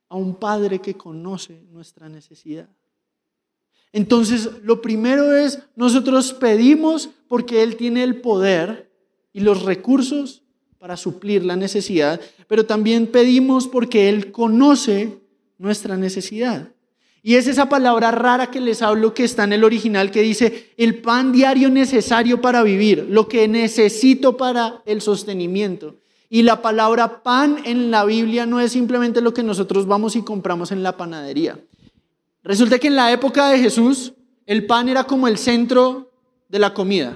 [0.09, 2.71] a un Padre que conoce nuestra necesidad.
[3.93, 8.91] Entonces, lo primero es, nosotros pedimos porque Él tiene el poder
[9.33, 10.43] y los recursos
[10.79, 15.19] para suplir la necesidad, pero también pedimos porque Él conoce
[15.59, 16.69] nuestra necesidad.
[17.23, 20.73] Y es esa palabra rara que les hablo que está en el original que dice
[20.77, 25.97] el pan diario necesario para vivir, lo que necesito para el sostenimiento.
[26.31, 30.23] Y la palabra pan en la Biblia no es simplemente lo que nosotros vamos y
[30.23, 31.59] compramos en la panadería.
[32.49, 34.15] Resulta que en la época de Jesús
[34.47, 36.11] el pan era como el centro
[36.49, 37.15] de la comida.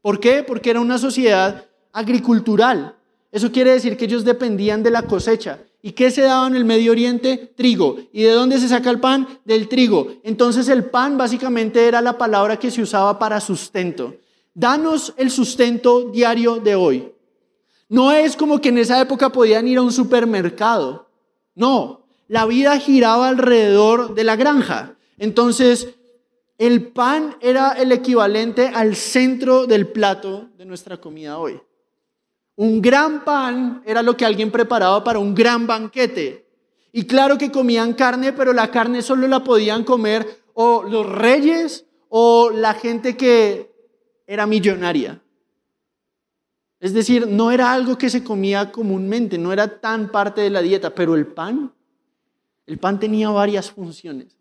[0.00, 0.44] ¿Por qué?
[0.44, 2.94] Porque era una sociedad agricultural.
[3.32, 5.58] Eso quiere decir que ellos dependían de la cosecha.
[5.82, 7.52] ¿Y qué se daba en el Medio Oriente?
[7.56, 7.98] Trigo.
[8.12, 9.26] ¿Y de dónde se saca el pan?
[9.44, 10.06] Del trigo.
[10.22, 14.14] Entonces el pan básicamente era la palabra que se usaba para sustento.
[14.54, 17.12] Danos el sustento diario de hoy.
[17.88, 21.08] No es como que en esa época podían ir a un supermercado.
[21.56, 21.99] No,
[22.30, 24.94] la vida giraba alrededor de la granja.
[25.18, 25.88] Entonces,
[26.58, 31.60] el pan era el equivalente al centro del plato de nuestra comida hoy.
[32.54, 36.46] Un gran pan era lo que alguien preparaba para un gran banquete.
[36.92, 41.84] Y claro que comían carne, pero la carne solo la podían comer o los reyes
[42.10, 43.72] o la gente que
[44.24, 45.20] era millonaria.
[46.78, 50.62] Es decir, no era algo que se comía comúnmente, no era tan parte de la
[50.62, 51.72] dieta, pero el pan,
[52.66, 54.36] el pan tenía varias funciones.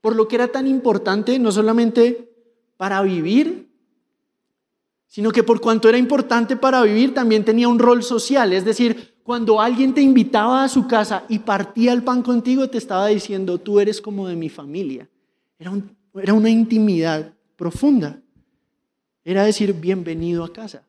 [0.00, 2.30] Por lo que era tan importante, no solamente
[2.76, 3.70] para vivir,
[5.14, 8.52] sino que por cuanto era importante para vivir, también tenía un rol social.
[8.52, 12.78] Es decir, cuando alguien te invitaba a su casa y partía el pan contigo, te
[12.78, 15.08] estaba diciendo, tú eres como de mi familia.
[15.56, 18.20] Era, una intimidad profunda.
[19.24, 20.82] Era decir, bienvenido a casa.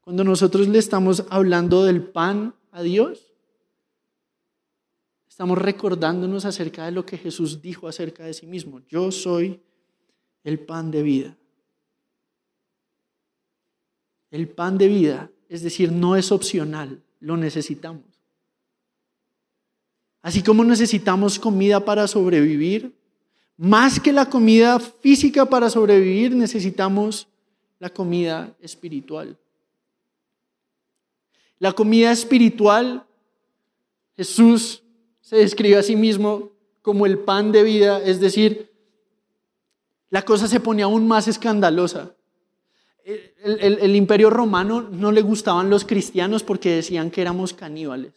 [0.00, 3.29] Cuando nosotros le estamos hablando del pan a Dios,
[5.40, 8.82] estamos recordándonos acerca de lo que Jesús dijo acerca de sí mismo.
[8.90, 9.58] Yo soy
[10.44, 11.34] el pan de vida.
[14.30, 18.04] El pan de vida, es decir, no es opcional, lo necesitamos.
[20.20, 22.94] Así como necesitamos comida para sobrevivir,
[23.56, 27.28] más que la comida física para sobrevivir, necesitamos
[27.78, 29.38] la comida espiritual.
[31.58, 33.06] La comida espiritual,
[34.18, 34.82] Jesús
[35.30, 36.50] se describe a sí mismo
[36.82, 38.72] como el pan de vida, es decir,
[40.08, 42.12] la cosa se pone aún más escandalosa
[43.04, 48.12] el, imperio romano no le gustaban los cristianos porque decían que éramos caníbales.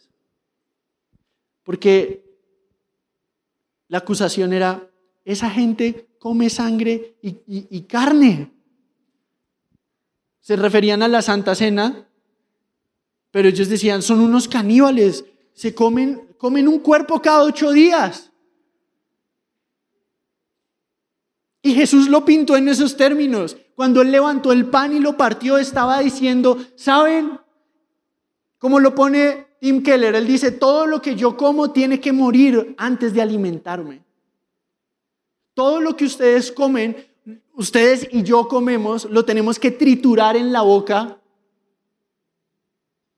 [1.62, 2.24] Porque
[3.88, 4.90] la acusación era,
[5.24, 8.52] esa gente come sangre y, y carne.
[10.40, 12.06] Se referían a la Santa Cena,
[13.30, 18.30] pero ellos decían, son unos caníbales, se comen, comen un cuerpo cada ocho días.
[21.62, 23.56] Y Jesús lo pintó en esos términos.
[23.74, 27.38] Cuando él levantó el pan y lo partió, estaba diciendo, ¿saben?
[28.64, 32.74] cómo lo pone Tim Keller, él dice, todo lo que yo como tiene que morir
[32.78, 34.02] antes de alimentarme.
[35.52, 36.96] Todo lo que ustedes comen,
[37.52, 41.20] ustedes y yo comemos, lo tenemos que triturar en la boca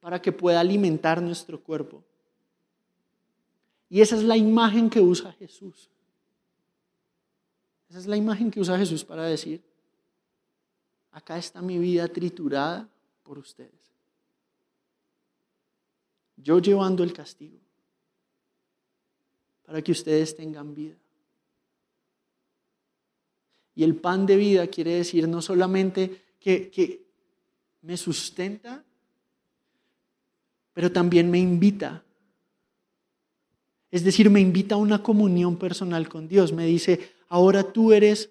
[0.00, 2.02] para que pueda alimentar nuestro cuerpo.
[3.88, 5.90] Y esa es la imagen que usa Jesús.
[7.88, 9.62] Esa es la imagen que usa Jesús para decir,
[11.12, 12.88] acá está mi vida triturada
[13.22, 13.72] por ustedes.
[16.36, 17.58] Yo llevando el castigo
[19.64, 20.96] para que ustedes tengan vida.
[23.74, 27.04] Y el pan de vida quiere decir no solamente que,
[27.82, 28.84] me sustenta,
[30.72, 32.02] pero también me invita.
[33.90, 36.52] Es decir, me invita a una comunión personal con Dios.
[36.52, 38.30] Me dice, ahora tú eres,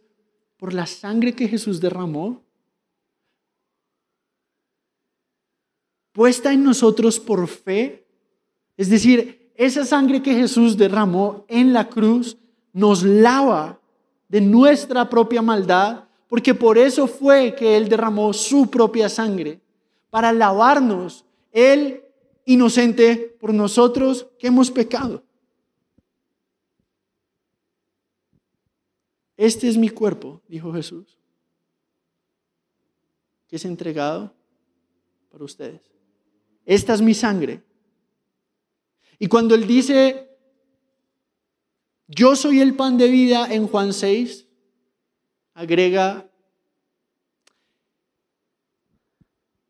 [0.58, 2.42] por la sangre que Jesús derramó,
[6.12, 8.06] puesta en nosotros por fe.
[8.78, 12.38] Es decir, esa sangre que Jesús derramó en la cruz
[12.74, 13.80] nos lava
[14.28, 19.62] de nuestra propia maldad, porque por eso fue que Él derramó su propia sangre,
[20.10, 22.04] para lavarnos, Él
[22.46, 25.25] inocente por nosotros que hemos pecado.
[29.38, 31.18] Este es mi cuerpo, dijo Jesús,
[33.48, 34.34] que es entregado
[35.30, 35.82] para ustedes.
[36.66, 37.62] Esta es mi sangre.
[39.20, 40.30] Y cuando Él dice,
[42.08, 44.48] yo soy el pan de vida en Juan 6,
[45.54, 46.30] agrega,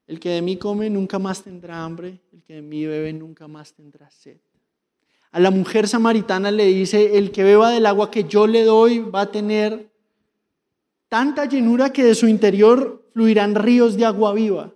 [0.08, 3.48] el que de mí come nunca más tendrá hambre, el que de mí bebe nunca
[3.48, 4.40] más tendrá sed.
[5.36, 9.00] A la mujer samaritana le dice, el que beba del agua que yo le doy
[9.00, 9.92] va a tener
[11.10, 14.72] tanta llenura que de su interior fluirán ríos de agua viva.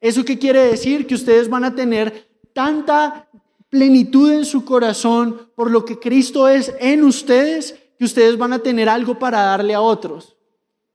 [0.00, 1.06] ¿Eso qué quiere decir?
[1.06, 3.28] Que ustedes van a tener tanta
[3.68, 8.60] plenitud en su corazón por lo que Cristo es en ustedes, que ustedes van a
[8.60, 10.34] tener algo para darle a otros.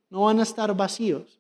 [0.10, 1.40] No van a estar vacíos.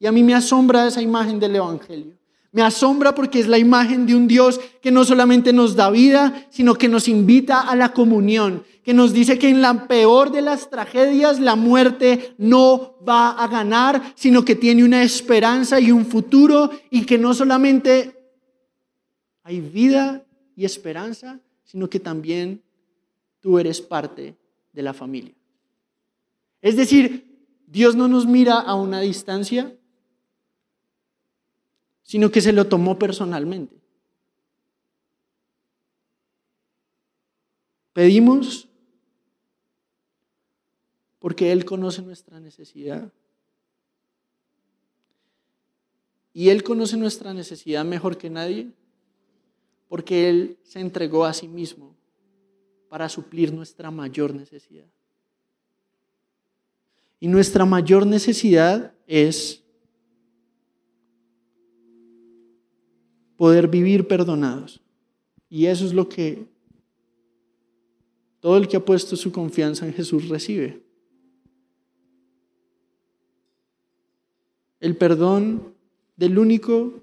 [0.00, 2.19] Y a mí me asombra esa imagen del Evangelio.
[2.52, 6.46] Me asombra porque es la imagen de un Dios que no solamente nos da vida,
[6.50, 10.42] sino que nos invita a la comunión, que nos dice que en la peor de
[10.42, 16.04] las tragedias la muerte no va a ganar, sino que tiene una esperanza y un
[16.04, 18.16] futuro y que no solamente
[19.44, 20.24] hay vida
[20.56, 22.62] y esperanza, sino que también
[23.38, 24.36] tú eres parte
[24.72, 25.34] de la familia.
[26.60, 27.30] Es decir,
[27.66, 29.72] Dios no nos mira a una distancia,
[32.10, 33.76] sino que se lo tomó personalmente.
[37.92, 38.68] Pedimos
[41.20, 43.12] porque Él conoce nuestra necesidad.
[46.32, 48.72] Y Él conoce nuestra necesidad mejor que nadie
[49.86, 51.94] porque Él se entregó a sí mismo
[52.88, 54.88] para suplir nuestra mayor necesidad.
[57.20, 59.59] Y nuestra mayor necesidad es
[63.40, 64.82] poder vivir perdonados.
[65.48, 66.44] Y eso es lo que
[68.38, 70.82] todo el que ha puesto su confianza en Jesús recibe.
[74.78, 75.72] El perdón
[76.16, 77.00] del único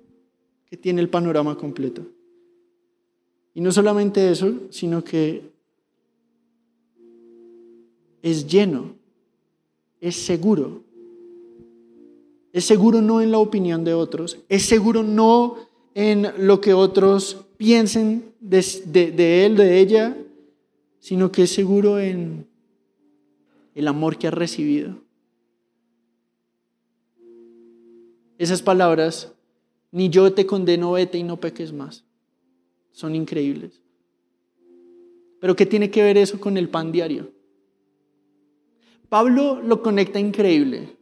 [0.68, 2.06] que tiene el panorama completo.
[3.56, 5.42] Y no solamente eso, sino que
[8.22, 8.94] es lleno,
[10.00, 10.84] es seguro.
[12.54, 15.67] Es seguro no en la opinión de otros, es seguro no
[16.00, 20.16] en lo que otros piensen de, de, él, de ella,
[21.00, 22.48] sino que es seguro en
[23.74, 25.02] el amor que ha recibido.
[28.38, 29.34] Esas palabras,
[29.92, 32.04] ni yo te condeno, vete y no peques más
[32.92, 33.82] son increíbles.
[35.40, 37.32] Pero ¿qué tiene que ver eso con el pan diario?
[39.10, 40.96] Pablo lo conecta increíble.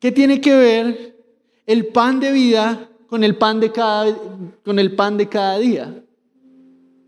[0.00, 1.24] ¿Qué tiene que ver
[1.64, 4.16] el pan de vida con el pan de cada,
[4.64, 6.02] con el pan de cada día?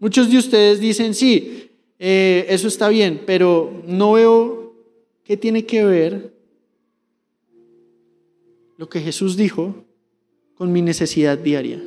[0.01, 4.75] Muchos de ustedes dicen, sí, eh, eso está bien, pero no veo
[5.25, 6.33] qué tiene que ver
[8.77, 9.85] lo que Jesús dijo
[10.55, 11.83] con mi necesidad diaria.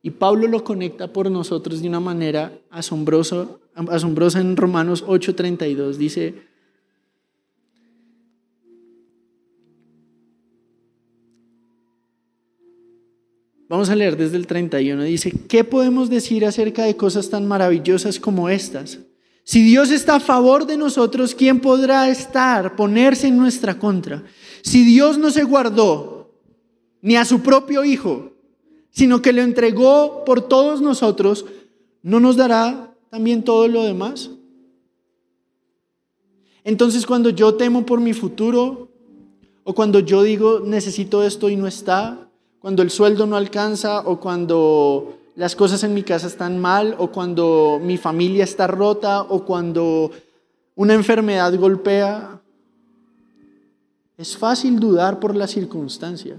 [0.00, 5.96] Y Pablo lo conecta por nosotros de una manera asombrosa, asombrosa en Romanos 8:32.
[5.96, 6.34] Dice,
[13.74, 18.20] vamos a leer desde el 31, dice, ¿qué podemos decir acerca de cosas tan maravillosas
[18.20, 19.00] como estas?
[19.42, 24.22] Si Dios está a favor de nosotros, ¿quién podrá estar, ponerse en nuestra contra?
[24.62, 26.30] Si Dios no se guardó
[27.02, 28.34] ni a su propio Hijo,
[28.90, 31.44] sino que lo entregó por todos nosotros,
[32.00, 34.30] ¿no nos dará también todo lo demás?
[36.62, 38.92] Entonces cuando yo temo por mi futuro,
[39.64, 42.23] o cuando yo digo necesito esto y no está,
[42.64, 47.12] cuando el sueldo no alcanza, o cuando las cosas en mi casa están mal, o
[47.12, 50.10] cuando mi familia está rota, o cuando
[50.74, 52.40] una enfermedad golpea,
[54.16, 56.38] es fácil dudar por la circunstancia.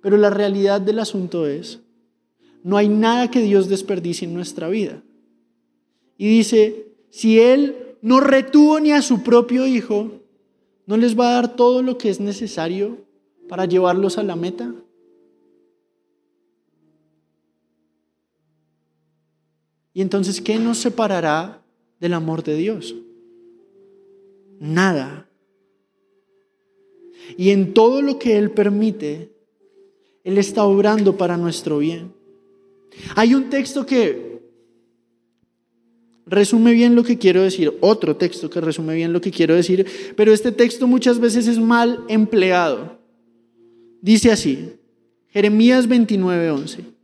[0.00, 1.80] Pero la realidad del asunto es,
[2.62, 5.02] no hay nada que Dios desperdicie en nuestra vida.
[6.18, 10.20] Y dice, si Él no retuvo ni a su propio Hijo,
[10.86, 12.98] ¿no les va a dar todo lo que es necesario
[13.48, 14.72] para llevarlos a la meta?
[19.92, 21.62] Y entonces, ¿qué nos separará
[21.98, 22.94] del amor de Dios?
[24.58, 25.28] Nada.
[27.36, 29.32] Y en todo lo que Él permite,
[30.24, 32.12] Él está obrando para nuestro bien.
[33.16, 34.30] Hay un texto que
[36.26, 39.86] resume bien lo que quiero decir, otro texto que resume bien lo que quiero decir,
[40.16, 43.00] pero este texto muchas veces es mal empleado.
[44.00, 44.72] Dice así,
[45.28, 46.99] Jeremías 29:11.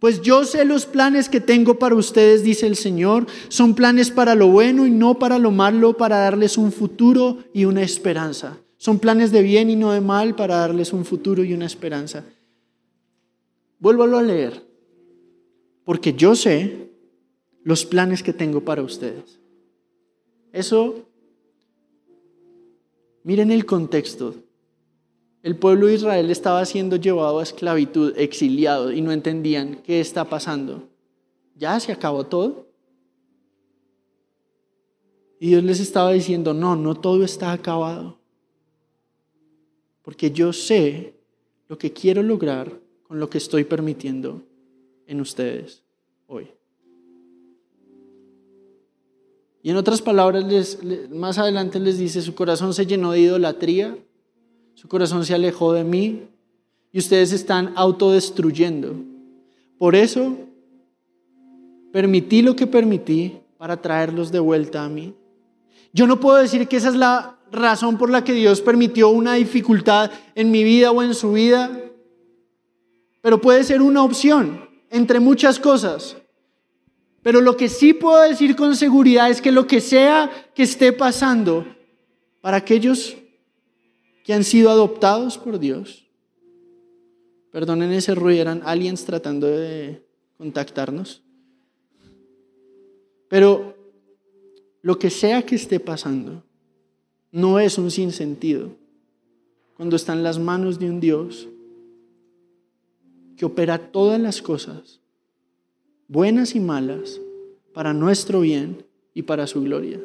[0.00, 4.34] Pues yo sé los planes que tengo para ustedes, dice el Señor, son planes para
[4.34, 8.58] lo bueno y no para lo malo, para darles un futuro y una esperanza.
[8.78, 12.24] Son planes de bien y no de mal para darles un futuro y una esperanza.
[13.78, 14.66] Vuélvalo a leer,
[15.84, 16.90] porque yo sé
[17.62, 19.38] los planes que tengo para ustedes.
[20.50, 21.10] Eso,
[23.22, 24.34] miren el contexto.
[25.42, 30.24] El pueblo de Israel estaba siendo llevado a esclavitud, exiliado, y no entendían qué está
[30.26, 30.88] pasando.
[31.56, 32.68] ¿Ya se acabó todo?
[35.38, 38.20] Y Dios les estaba diciendo, no, no todo está acabado
[40.10, 41.14] porque yo sé
[41.68, 44.42] lo que quiero lograr con lo que estoy permitiendo
[45.06, 45.84] en ustedes
[46.26, 46.50] hoy.
[49.62, 50.78] Y en otras palabras,
[51.10, 53.96] más adelante les dice, su corazón se llenó de idolatría,
[54.80, 56.22] su corazón se alejó de mí
[56.90, 58.94] y ustedes están autodestruyendo.
[59.76, 60.38] Por eso
[61.92, 65.12] permití lo que permití para traerlos de vuelta a mí.
[65.92, 69.34] Yo no puedo decir que esa es la razón por la que Dios permitió una
[69.34, 71.78] dificultad en mi vida o en su vida,
[73.20, 76.16] pero puede ser una opción entre muchas cosas.
[77.20, 80.90] Pero lo que sí puedo decir con seguridad es que lo que sea que esté
[80.94, 81.66] pasando
[82.40, 83.19] para aquellos
[84.24, 86.06] que han sido adoptados por Dios,
[87.50, 90.04] perdonen ese ruido, eran aliens tratando de
[90.36, 91.22] contactarnos,
[93.28, 93.76] pero
[94.82, 96.42] lo que sea que esté pasando,
[97.32, 98.76] no es un sinsentido.
[99.76, 101.48] Cuando está en las manos de un Dios
[103.36, 105.00] que opera todas las cosas,
[106.08, 107.20] buenas y malas,
[107.72, 110.00] para nuestro bien y para su gloria.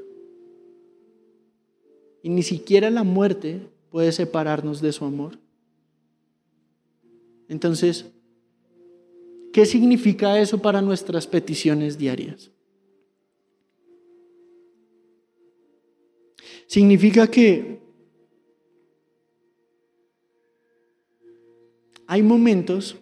[2.22, 5.40] Y ni siquiera la muerte puede separarnos de su amor.
[7.48, 8.06] Entonces,
[9.54, 12.52] ¿qué significa eso para nuestras peticiones diarias?
[16.68, 17.80] Significa que
[22.06, 22.98] hay momentos,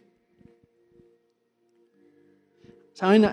[2.93, 3.25] ¿saben?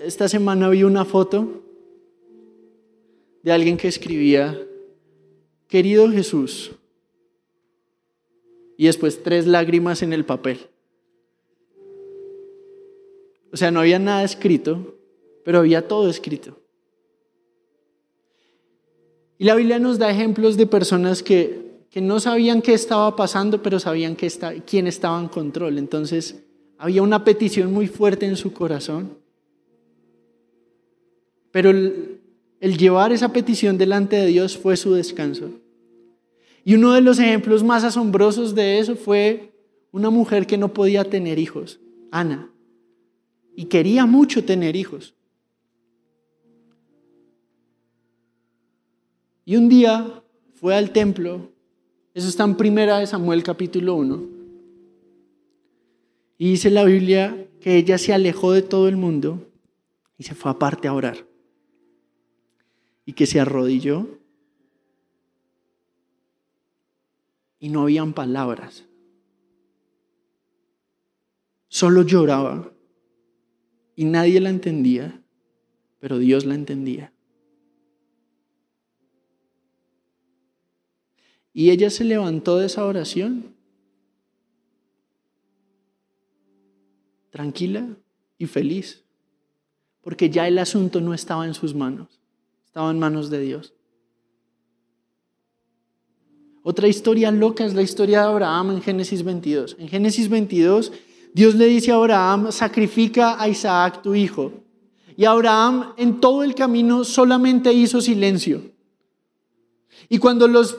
[0.00, 1.62] Esta semana vi una foto
[3.42, 4.58] de alguien que escribía,
[5.68, 6.72] querido Jesús,
[8.76, 10.68] y después tres lágrimas en el papel.
[13.52, 14.96] O sea, no había nada escrito,
[15.44, 16.58] pero había todo escrito.
[19.38, 21.64] Y la Biblia nos da ejemplos de personas que,
[21.94, 24.30] no sabían qué estaba pasando, pero sabían que
[24.66, 25.78] quién estaba en control.
[25.78, 26.42] Entonces,
[26.76, 29.16] había una petición muy fuerte en su corazón.
[31.50, 32.20] Pero el,
[32.60, 35.52] el llevar esa petición delante de Dios fue su descanso.
[36.66, 39.52] Y uno de los ejemplos más asombrosos de eso fue
[39.92, 41.78] una mujer que no podía tener hijos,
[42.10, 42.50] Ana,
[43.54, 45.14] y quería mucho tener hijos.
[49.44, 50.24] Y un día
[50.56, 51.52] fue al templo,
[52.12, 54.24] eso está en primera de Samuel capítulo 1,
[56.36, 59.48] y dice la Biblia que ella se alejó de todo el mundo
[60.18, 61.28] y se fue aparte a orar.
[63.04, 64.18] Y que se arrodilló
[67.58, 68.84] y no habían palabras.
[71.68, 72.72] Solo lloraba
[73.94, 75.22] y nadie la entendía,
[75.98, 77.12] pero Dios la entendía.
[81.52, 83.56] Y ella se levantó de esa oración
[87.30, 87.86] tranquila
[88.38, 89.04] y feliz,
[90.00, 92.20] porque ya el asunto no estaba en sus manos,
[92.64, 93.75] estaba en manos de Dios.
[96.68, 99.76] Otra historia loca es la historia de Abraham en Génesis 22.
[99.78, 100.90] En Génesis 22,
[101.32, 104.50] Dios le dice a Abraham, sacrifica a Isaac tu hijo.
[105.16, 108.62] Y Abraham en todo el camino solamente hizo silencio.
[110.08, 110.76] Y cuando las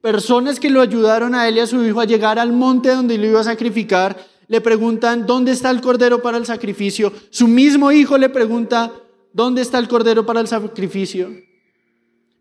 [0.00, 3.18] personas que lo ayudaron a él y a su hijo a llegar al monte donde
[3.18, 4.16] lo iba a sacrificar,
[4.48, 7.12] le preguntan, ¿dónde está el cordero para el sacrificio?
[7.28, 8.90] Su mismo hijo le pregunta,
[9.34, 11.51] ¿dónde está el cordero para el sacrificio?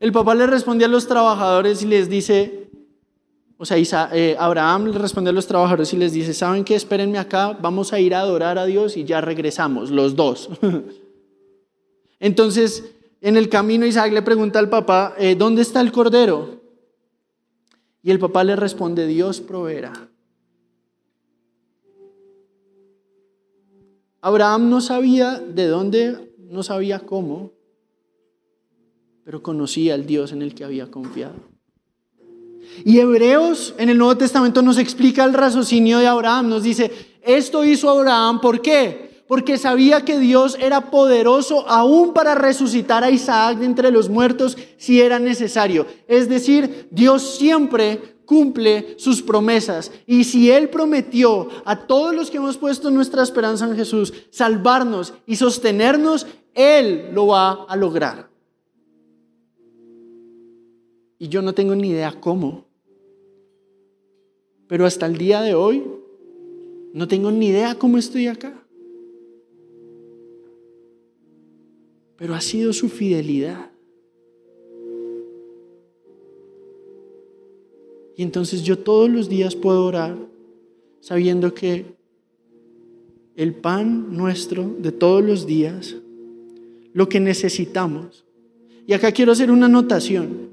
[0.02, 2.72] El papá le responde a los trabajadores y les dice,
[3.56, 3.78] o sea,
[4.12, 6.74] eh, Abraham le responde a los trabajadores y les dice, ¿saben qué?
[6.74, 10.50] Espérenme acá, vamos a ir a adorar a Dios y ya regresamos, los dos.
[12.20, 16.64] Entonces, en el camino Isaac le pregunta al papá, eh, ¿dónde está el cordero?
[18.02, 20.10] Y el papá le responde, Dios proveerá.
[24.20, 27.54] Abraham no sabía de dónde, no sabía cómo,
[29.24, 31.36] pero conocía al Dios en el que había confiado.
[32.86, 36.92] Y Hebreos en el Nuevo Testamento nos explica el raciocinio de Abraham, nos dice,
[37.22, 39.12] esto hizo Abraham, ¿por qué?
[39.32, 44.58] porque sabía que Dios era poderoso aún para resucitar a Isaac de entre los muertos
[44.76, 45.86] si era necesario.
[46.06, 49.94] Es decir, Dios siempre cumple sus promesas.
[50.06, 55.14] Y si Él prometió a todos los que hemos puesto nuestra esperanza en Jesús salvarnos
[55.26, 58.31] y sostenernos, Él lo va a lograr.
[61.22, 62.66] Y yo no tengo ni idea cómo.
[64.68, 65.84] Pero hasta el día de hoy
[66.94, 68.62] no tengo ni idea cómo estoy acá.
[72.22, 73.72] pero ha sido su fidelidad.
[78.16, 80.16] Y entonces yo todos los días puedo orar
[81.00, 81.96] sabiendo que
[83.36, 85.96] el pan nuestro de todos los días,
[86.94, 88.24] lo que necesitamos.
[88.86, 90.52] Y acá quiero hacer una anotación.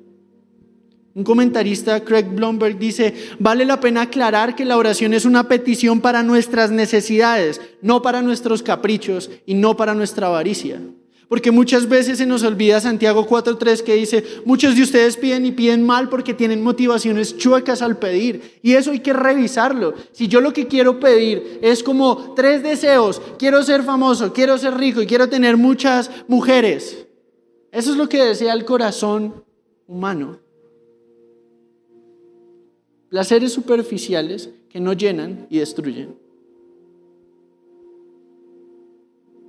[1.19, 6.01] Un comentarista, Craig Blomberg, dice, vale la pena aclarar que la oración es una petición
[6.01, 10.81] para nuestras necesidades, no para nuestros caprichos y no para nuestra avaricia.
[11.29, 15.51] Porque muchas veces se nos olvida Santiago 4.3 que dice, muchos de ustedes piden y
[15.51, 18.61] piden mal porque tienen motivaciones chuecas al pedir.
[18.62, 19.95] Y eso hay que revisarlo.
[20.12, 24.77] Si yo lo que quiero pedir es como tres deseos, quiero ser famoso, quiero ser
[24.77, 27.09] rico y quiero tener muchas mujeres.
[27.73, 29.43] Eso es lo que desea el corazón
[29.89, 30.47] humano.
[33.09, 36.15] Placeres superficiales que no llenan y destruyen.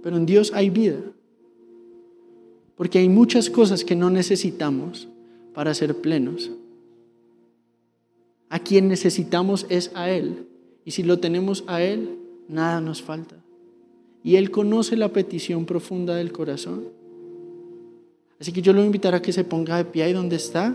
[0.01, 0.99] Pero en Dios hay vida.
[2.75, 5.09] Porque hay muchas cosas que no necesitamos
[5.53, 6.51] para ser plenos.
[8.47, 10.47] A quien necesitamos es a Él.
[10.85, 13.35] Y si lo tenemos a Él, nada nos falta.
[14.23, 16.85] Y Él conoce la petición profunda del corazón.
[18.39, 20.73] Así que yo lo voy a a que se ponga de pie ahí donde está